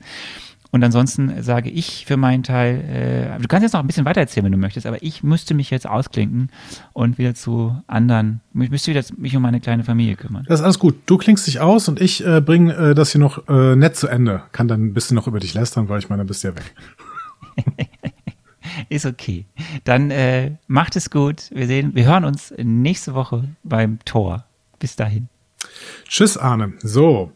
Und 0.73 0.85
ansonsten 0.85 1.43
sage 1.43 1.69
ich 1.69 2.07
für 2.07 2.17
meinen 2.17 2.43
Teil, 2.43 3.37
äh, 3.37 3.41
du 3.41 3.49
kannst 3.49 3.65
jetzt 3.65 3.73
noch 3.73 3.81
ein 3.81 3.87
bisschen 3.87 4.05
weiter 4.05 4.21
erzählen, 4.21 4.45
wenn 4.45 4.53
du 4.53 4.59
möchtest, 4.59 4.87
aber 4.87 5.03
ich 5.03 5.23
müsste 5.23 5.55
mich 5.55 5.71
jetzt 5.71 5.89
ausklinken 5.89 6.51
und 6.93 7.19
wieder 7.19 7.35
zu 7.35 7.77
anderen, 7.89 8.41
ich 8.55 8.71
müsste 8.71 8.93
wieder 8.93 9.03
mich 9.17 9.35
um 9.35 9.43
meine 9.43 9.61
kleine 9.61 9.83
Familie 9.83 10.15
kümmern. 10.15 10.45
Das 10.49 10.61
ist 10.61 10.65
alles 10.65 10.79
gut. 10.79 10.97
Du 11.07 11.19
klingst 11.19 11.47
dich 11.47 11.61
aus 11.61 11.89
und 11.89 12.01
ich 12.01 12.25
äh, 12.25 12.41
bringe 12.41 12.73
äh, 12.75 12.95
das 12.95 13.13
hier 13.13 13.21
noch 13.21 13.49
äh, 13.49 13.75
nett 13.75 13.97
zu 13.97 14.07
Ende. 14.07 14.43
Kann 14.53 14.69
dann 14.69 14.85
ein 14.87 14.95
bisschen 14.95 15.17
noch 15.17 15.27
über 15.27 15.41
dich 15.41 15.55
lästern, 15.55 15.89
weil 15.89 15.99
ich 15.99 16.09
meine, 16.09 16.21
dann 16.21 16.29
bist 16.29 16.45
du 16.45 16.49
ja 16.49 16.55
weg. 16.57 16.75
Ist 18.89 19.07
okay. 19.07 19.47
Dann 19.85 20.11
äh, 20.11 20.53
macht 20.69 20.95
es 20.95 21.11
gut. 21.11 21.51
Wir 21.51 21.67
sehen, 21.67 21.95
wir 21.95 22.05
hören 22.05 22.25
uns 22.25 22.55
nächste 22.57 23.15
Woche 23.15 23.45
beim 23.65 23.99
Tor. 24.05 24.45
Bis 24.79 24.97
dahin. 24.97 25.29
Tschüss, 26.07 26.37
Arne. 26.37 26.73
So. 26.83 27.33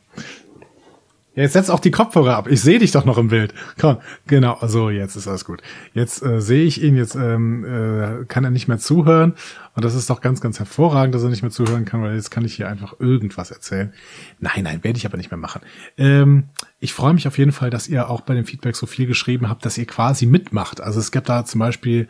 Ja, 1.35 1.43
jetzt 1.43 1.55
setz 1.55 1.69
auch 1.69 1.81
die 1.81 1.91
Kopfhörer 1.91 2.37
ab. 2.37 2.49
Ich 2.49 2.61
sehe 2.61 2.79
dich 2.79 2.93
doch 2.93 3.05
noch 3.05 3.19
im 3.19 3.29
Bild. 3.29 3.55
Komm, 3.81 3.99
genau. 4.27 4.57
So, 4.63 4.89
jetzt 4.89 5.17
ist 5.17 5.27
alles 5.27 5.45
gut. 5.45 5.63
Jetzt 5.93 6.23
äh, 6.23 6.41
sehe 6.41 6.65
ich 6.65 6.81
ihn, 6.81 6.97
jetzt 6.97 7.17
ähm, 7.17 7.65
äh, 7.65 8.25
kann 8.27 8.45
er 8.45 8.51
nicht 8.51 8.69
mehr 8.69 8.79
zuhören. 8.79 9.35
Und 9.75 9.85
das 9.85 9.97
ist 9.97 10.09
doch 10.11 10.21
ganz, 10.21 10.41
ganz 10.41 10.61
hervorragend, 10.61 11.13
dass 11.13 11.25
er 11.25 11.31
nicht 11.31 11.43
mehr 11.43 11.51
zuhören 11.51 11.85
kann, 11.85 12.03
weil 12.03 12.15
jetzt 12.15 12.31
kann 12.31 12.45
ich 12.45 12.55
hier 12.55 12.69
einfach 12.69 13.01
irgendwas 13.01 13.51
erzählen. 13.51 13.93
Nein, 14.39 14.63
nein, 14.63 14.85
werde 14.85 14.97
ich 14.97 15.07
aber 15.07 15.17
nicht 15.17 15.33
mehr 15.33 15.39
machen. 15.39 15.63
Ähm, 15.99 16.45
ich 16.79 16.93
freue 16.93 17.15
mich 17.15 17.27
auf 17.27 17.37
jeden 17.37 17.53
Fall, 17.53 17.71
dass 17.71 17.89
ihr 17.89 18.09
auch 18.09 18.21
bei 18.21 18.35
dem 18.35 18.45
Feedback 18.45 18.77
so 18.77 18.87
viel 18.87 19.07
geschrieben 19.07 19.49
habt, 19.49 19.65
dass 19.67 19.77
ihr 19.77 19.87
quasi 19.87 20.27
mitmacht. 20.27 20.81
Also 20.81 21.01
es 21.01 21.11
gibt 21.11 21.29
da 21.29 21.45
zum 21.45 21.59
Beispiel 21.59 22.09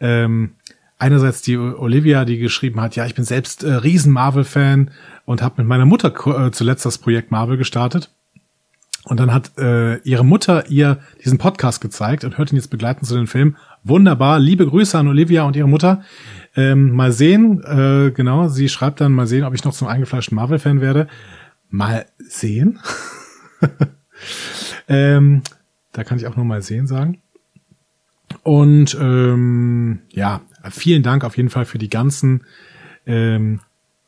ähm, 0.00 0.56
einerseits 0.98 1.42
die 1.42 1.56
Olivia, 1.56 2.24
die 2.24 2.38
geschrieben 2.38 2.80
hat, 2.80 2.96
ja, 2.96 3.06
ich 3.06 3.14
bin 3.14 3.24
selbst 3.24 3.62
äh, 3.62 3.74
riesen 3.74 4.12
Marvel-Fan 4.12 4.90
und 5.24 5.42
habe 5.42 5.62
mit 5.62 5.68
meiner 5.68 5.86
Mutter 5.86 6.12
äh, 6.26 6.50
zuletzt 6.50 6.84
das 6.84 6.98
Projekt 6.98 7.30
Marvel 7.30 7.56
gestartet. 7.56 8.10
Und 9.08 9.20
dann 9.20 9.32
hat 9.32 9.56
äh, 9.56 9.98
ihre 9.98 10.24
Mutter 10.24 10.68
ihr 10.68 10.98
diesen 11.24 11.38
Podcast 11.38 11.80
gezeigt 11.80 12.24
und 12.24 12.38
hört 12.38 12.50
ihn 12.50 12.56
jetzt 12.56 12.70
begleiten 12.70 13.04
zu 13.04 13.14
den 13.14 13.28
Film. 13.28 13.56
Wunderbar. 13.84 14.40
Liebe 14.40 14.66
Grüße 14.66 14.98
an 14.98 15.06
Olivia 15.06 15.44
und 15.44 15.54
ihre 15.54 15.68
Mutter. 15.68 16.02
Ähm, 16.56 16.90
mal 16.90 17.12
sehen, 17.12 17.62
äh, 17.62 18.10
genau, 18.10 18.48
sie 18.48 18.68
schreibt 18.68 19.00
dann 19.00 19.12
mal 19.12 19.28
sehen, 19.28 19.44
ob 19.44 19.54
ich 19.54 19.62
noch 19.62 19.74
zum 19.74 19.86
eingefleischten 19.86 20.34
Marvel-Fan 20.34 20.80
werde. 20.80 21.06
Mal 21.70 22.06
sehen. 22.18 22.80
ähm, 24.88 25.42
da 25.92 26.02
kann 26.02 26.18
ich 26.18 26.26
auch 26.26 26.34
nur 26.34 26.44
mal 26.44 26.62
sehen 26.62 26.88
sagen. 26.88 27.22
Und 28.42 28.96
ähm, 29.00 30.00
ja, 30.10 30.40
vielen 30.70 31.04
Dank 31.04 31.22
auf 31.22 31.36
jeden 31.36 31.50
Fall 31.50 31.64
für 31.64 31.78
die 31.78 31.90
ganzen 31.90 32.44
ähm, 33.06 33.60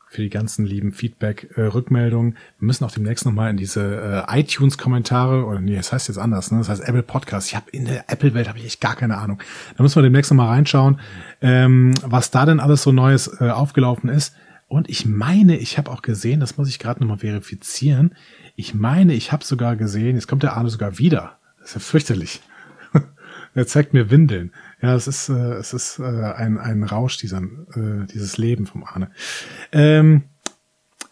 für 0.09 0.23
die 0.23 0.29
ganzen 0.29 0.65
lieben 0.65 0.91
Feedback-Rückmeldungen. 0.91 2.33
Wir 2.57 2.65
müssen 2.65 2.83
auch 2.83 2.91
demnächst 2.91 3.25
nochmal 3.25 3.51
in 3.51 3.57
diese 3.57 4.25
äh, 4.27 4.39
iTunes-Kommentare, 4.39 5.45
oder 5.45 5.61
nee, 5.61 5.75
das 5.75 5.93
heißt 5.93 6.07
jetzt 6.07 6.17
anders, 6.17 6.51
ne? 6.51 6.57
Das 6.57 6.67
heißt 6.67 6.81
Apple 6.81 7.03
Podcast. 7.03 7.47
Ich 7.49 7.55
habe 7.55 7.69
in 7.69 7.85
der 7.85 8.09
Apple-Welt 8.09 8.49
habe 8.49 8.57
ich 8.57 8.65
echt 8.65 8.81
gar 8.81 8.95
keine 8.95 9.17
Ahnung. 9.17 9.39
Da 9.77 9.83
müssen 9.83 9.95
wir 9.97 10.01
demnächst 10.01 10.31
nochmal 10.31 10.47
reinschauen, 10.47 10.99
ähm, 11.41 11.93
was 12.01 12.31
da 12.31 12.47
denn 12.47 12.59
alles 12.59 12.81
so 12.81 12.91
Neues 12.91 13.39
äh, 13.39 13.49
aufgelaufen 13.51 14.09
ist. 14.09 14.35
Und 14.67 14.89
ich 14.89 15.05
meine, 15.05 15.57
ich 15.57 15.77
habe 15.77 15.91
auch 15.91 16.01
gesehen, 16.01 16.39
das 16.39 16.57
muss 16.57 16.69
ich 16.69 16.79
gerade 16.79 16.99
nochmal 17.01 17.19
verifizieren. 17.19 18.15
Ich 18.55 18.73
meine, 18.73 19.13
ich 19.13 19.31
habe 19.31 19.45
sogar 19.45 19.75
gesehen, 19.75 20.15
jetzt 20.15 20.27
kommt 20.27 20.41
der 20.41 20.57
Arne 20.57 20.69
sogar 20.69 20.97
wieder. 20.97 21.37
Das 21.59 21.69
ist 21.69 21.73
ja 21.75 21.79
fürchterlich. 21.81 22.41
er 23.53 23.67
zeigt 23.67 23.93
mir 23.93 24.09
Windeln. 24.09 24.51
Ja, 24.81 24.95
es 24.95 25.07
ist, 25.07 25.29
äh, 25.29 25.53
es 25.55 25.73
ist 25.73 25.99
äh, 25.99 26.03
ein, 26.03 26.57
ein 26.57 26.83
Rausch, 26.83 27.17
dieser, 27.17 27.41
äh, 27.41 28.05
dieses 28.11 28.37
Leben 28.37 28.65
vom 28.65 28.83
Arne. 28.83 29.11
Ähm, 29.71 30.23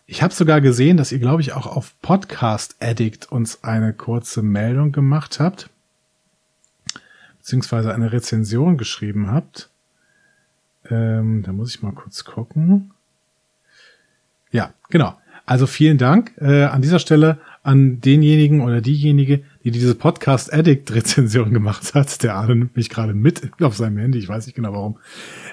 ich 0.06 0.24
habe 0.24 0.34
sogar 0.34 0.62
gesehen, 0.62 0.96
dass 0.96 1.12
ihr, 1.12 1.20
glaube 1.20 1.42
ich, 1.42 1.52
auch 1.52 1.68
auf 1.68 1.94
Podcast 2.02 2.78
Addict 2.80 3.30
uns 3.30 3.66
eine 3.66 3.92
kurze 3.92 4.42
Meldung 4.42 4.94
gemacht 4.94 5.42
habt, 5.42 5.70
beziehungsweise 7.40 7.94
eine 7.94 8.14
Rezension 8.14 8.78
geschrieben 8.78 9.30
habt. 9.30 9.70
Ähm, 10.90 11.44
da 11.44 11.52
muss 11.52 11.76
ich 11.76 11.82
mal 11.82 11.92
kurz 11.92 12.24
gucken. 12.24 12.92
Ja, 14.52 14.74
genau. 14.90 15.18
Also 15.46 15.68
vielen 15.68 15.98
Dank 15.98 16.32
äh, 16.40 16.64
an 16.64 16.82
dieser 16.82 17.00
Stelle 17.00 17.40
an 17.64 18.00
denjenigen 18.00 18.62
oder 18.62 18.80
diejenige, 18.80 19.44
die 19.72 19.80
diese 19.80 19.96
Podcast 19.96 20.54
Addict 20.54 20.94
Rezension 20.94 21.52
gemacht 21.54 21.94
hat. 21.94 22.24
Der 22.24 22.36
Arne 22.36 22.56
nimmt 22.56 22.78
mich 22.78 22.90
gerade 22.90 23.14
mit 23.14 23.42
auf 23.62 23.76
seinem 23.76 23.98
Handy, 23.98 24.20
ich 24.20 24.30
weiß 24.30 24.46
nicht 24.46 24.56
genau 24.56 24.74
warum. 24.74 24.98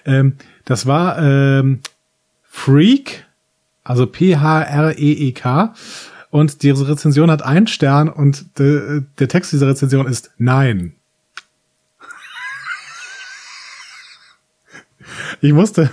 Ähm, 0.04 0.34
das 0.64 0.86
war 0.86 1.18
ähm, 1.18 1.80
Freak, 2.44 3.26
also 3.82 4.06
P-H-R-E-E-K. 4.06 5.74
Und 6.30 6.62
diese 6.62 6.88
Rezension 6.88 7.30
hat 7.30 7.42
einen 7.42 7.66
Stern 7.66 8.08
und 8.08 8.58
de, 8.58 9.02
der 9.18 9.28
Text 9.28 9.52
dieser 9.52 9.68
Rezension 9.68 10.06
ist 10.06 10.30
Nein. 10.38 10.94
ich 15.40 15.52
musste, 15.52 15.90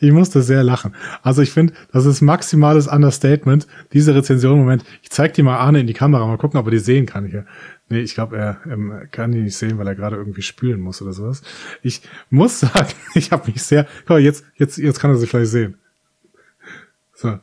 ich 0.00 0.12
musste 0.12 0.42
sehr 0.42 0.62
lachen. 0.62 0.94
Also 1.22 1.42
ich 1.42 1.50
finde, 1.50 1.72
das 1.92 2.06
ist 2.06 2.20
maximales 2.20 2.88
Understatement. 2.88 3.66
Diese 3.92 4.14
Rezension, 4.14 4.58
Moment, 4.58 4.84
ich 5.02 5.10
zeig 5.10 5.34
die 5.34 5.42
mal 5.42 5.56
Arne 5.56 5.80
in 5.80 5.86
die 5.86 5.92
Kamera, 5.92 6.26
mal 6.26 6.38
gucken, 6.38 6.58
ob 6.58 6.66
er 6.66 6.72
die 6.72 6.78
sehen 6.78 7.06
kann 7.06 7.26
hier. 7.26 7.46
Nee, 7.88 8.00
ich 8.00 8.14
glaube, 8.14 8.36
er 8.36 8.60
ähm, 8.70 9.08
kann 9.12 9.32
die 9.32 9.40
nicht 9.40 9.56
sehen, 9.56 9.78
weil 9.78 9.86
er 9.86 9.94
gerade 9.94 10.16
irgendwie 10.16 10.42
spülen 10.42 10.80
muss 10.80 11.00
oder 11.00 11.12
sowas. 11.12 11.42
Ich 11.82 12.02
muss 12.30 12.60
sagen, 12.60 12.92
ich 13.14 13.30
habe 13.30 13.50
mich 13.50 13.62
sehr. 13.62 13.86
Guck 14.00 14.10
mal, 14.10 14.20
jetzt, 14.20 14.44
jetzt, 14.56 14.76
jetzt 14.78 14.98
kann 14.98 15.10
er 15.10 15.16
sie 15.16 15.26
vielleicht 15.26 15.52
sehen. 15.52 15.76
So. 17.14 17.38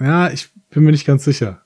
Ja, 0.00 0.30
ich 0.30 0.50
bin 0.70 0.82
mir 0.82 0.90
nicht 0.90 1.06
ganz 1.06 1.24
sicher. 1.24 1.62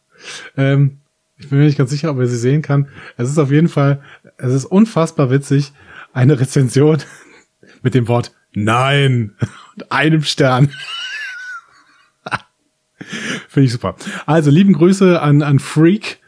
Ähm, 0.56 0.98
ich 1.38 1.48
bin 1.48 1.58
mir 1.58 1.66
nicht 1.66 1.78
ganz 1.78 1.90
sicher, 1.90 2.10
ob 2.10 2.18
er 2.18 2.26
sie 2.26 2.36
sehen 2.36 2.62
kann. 2.62 2.88
Es 3.16 3.30
ist 3.30 3.38
auf 3.38 3.50
jeden 3.50 3.68
Fall, 3.68 4.02
es 4.36 4.52
ist 4.52 4.64
unfassbar 4.64 5.30
witzig, 5.30 5.72
eine 6.12 6.40
Rezension 6.40 6.98
mit 7.82 7.94
dem 7.94 8.08
Wort 8.08 8.34
Nein 8.54 9.34
und 9.74 9.92
einem 9.92 10.22
Stern. 10.22 10.70
Finde 13.48 13.66
ich 13.66 13.72
super. 13.72 13.96
Also 14.26 14.50
lieben 14.50 14.72
Grüße 14.74 15.20
an, 15.20 15.42
an 15.42 15.58
Freak. 15.58 16.20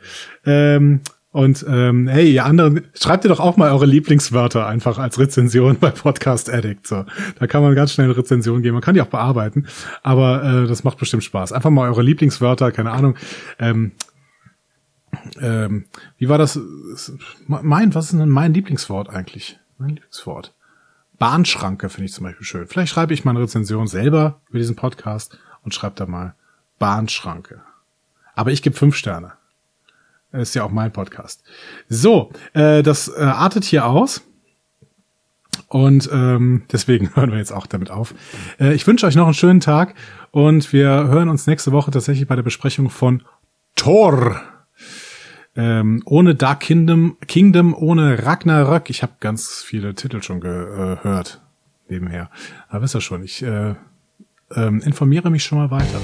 Ähm, 0.45 1.01
und 1.33 1.65
ähm, 1.69 2.09
hey, 2.09 2.33
ihr 2.33 2.45
anderen, 2.45 2.87
schreibt 2.95 3.25
ihr 3.25 3.29
doch 3.29 3.39
auch 3.39 3.57
mal 3.57 3.71
eure 3.71 3.87
Lieblingswörter 3.87 4.67
einfach 4.67 4.99
als 4.99 5.19
Rezension 5.19 5.79
bei 5.79 5.91
Podcast 5.91 6.51
Addict. 6.53 6.87
So, 6.87 7.05
da 7.39 7.47
kann 7.47 7.63
man 7.63 7.77
ganz 7.77 7.93
schnell 7.93 8.07
eine 8.07 8.17
Rezension 8.17 8.63
geben. 8.63 8.75
Man 8.75 8.83
kann 8.83 8.95
die 8.95 9.01
auch 9.01 9.07
bearbeiten, 9.07 9.67
aber 10.03 10.43
äh, 10.43 10.67
das 10.67 10.83
macht 10.83 10.99
bestimmt 10.99 11.23
Spaß. 11.23 11.53
Einfach 11.53 11.71
mal 11.71 11.89
eure 11.89 12.03
Lieblingswörter, 12.03 12.73
keine 12.73 12.91
Ahnung. 12.91 13.15
Ähm, 13.61 13.93
ähm, 15.41 15.85
wie 16.19 16.29
war 16.29 16.39
das? 16.39 16.59
Mein, 17.47 17.95
was 17.95 18.07
ist 18.07 18.19
denn 18.19 18.29
mein 18.29 18.53
Lieblingswort 18.53 19.09
eigentlich? 19.09 19.61
Mein 19.79 19.91
Lieblingswort. 19.91 20.55
Bahnschranke 21.21 21.91
finde 21.91 22.07
ich 22.07 22.15
zum 22.15 22.25
Beispiel 22.25 22.47
schön. 22.47 22.67
Vielleicht 22.67 22.93
schreibe 22.93 23.13
ich 23.13 23.27
mal 23.27 23.33
eine 23.33 23.43
Rezension 23.43 23.87
selber 23.87 24.41
über 24.49 24.59
diesen 24.59 24.75
Podcast 24.75 25.39
und 25.63 25.75
schreibe 25.75 25.95
da 25.95 26.07
mal 26.07 26.35
Bahnschranke. 26.79 27.61
Aber 28.35 28.51
ich 28.51 28.63
gebe 28.63 28.75
fünf 28.75 28.97
Sterne. 28.97 29.35
Ist 30.33 30.55
ja 30.55 30.65
auch 30.65 30.71
mein 30.71 30.93
Podcast. 30.93 31.45
So, 31.91 32.33
äh, 32.55 32.83
das 32.83 33.09
äh, 33.09 33.21
artet 33.21 33.65
hier 33.65 33.85
aus. 33.85 34.23
Und 35.69 36.09
ähm, 36.11 36.63
deswegen 36.73 37.11
hören 37.15 37.33
wir 37.33 37.39
jetzt 37.39 37.53
auch 37.53 37.67
damit 37.67 37.91
auf. 37.91 38.15
Äh, 38.59 38.73
ich 38.73 38.87
wünsche 38.87 39.07
euch 39.07 39.15
noch 39.15 39.27
einen 39.27 39.35
schönen 39.35 39.61
Tag 39.61 39.95
und 40.31 40.73
wir 40.73 40.89
hören 40.89 41.29
uns 41.29 41.47
nächste 41.47 41.71
Woche 41.71 41.91
tatsächlich 41.91 42.27
bei 42.29 42.37
der 42.37 42.43
Besprechung 42.43 42.89
von 42.89 43.25
Thor. 43.77 44.41
Ähm, 45.61 46.03
ohne 46.07 46.35
Dark 46.35 46.61
Kingdom, 46.61 47.19
Kingdom, 47.27 47.75
ohne 47.75 48.25
Ragnarök. 48.25 48.89
Ich 48.89 49.03
habe 49.03 49.13
ganz 49.21 49.63
viele 49.63 49.95
Titel 49.95 50.23
schon 50.23 50.41
gehört 50.41 51.43
nebenher. 51.91 52.31
Aber 52.71 52.83
wisst 52.83 52.95
ihr 52.95 53.03
schon, 53.03 53.23
ich 53.23 53.43
äh, 53.43 53.75
ähm, 54.55 54.81
informiere 54.81 55.31
mich 55.31 55.45
schon 55.45 55.59
mal 55.59 55.71
weiter. 55.71 56.01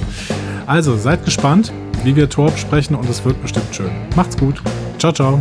Also 0.66 0.98
seid 0.98 1.24
gespannt, 1.24 1.72
wie 2.04 2.16
wir 2.16 2.28
Tor 2.28 2.50
besprechen 2.50 2.96
und 2.96 3.08
es 3.08 3.24
wird 3.24 3.40
bestimmt 3.40 3.74
schön. 3.74 3.90
Macht's 4.14 4.36
gut. 4.36 4.60
Ciao, 4.98 5.12
ciao. 5.12 5.40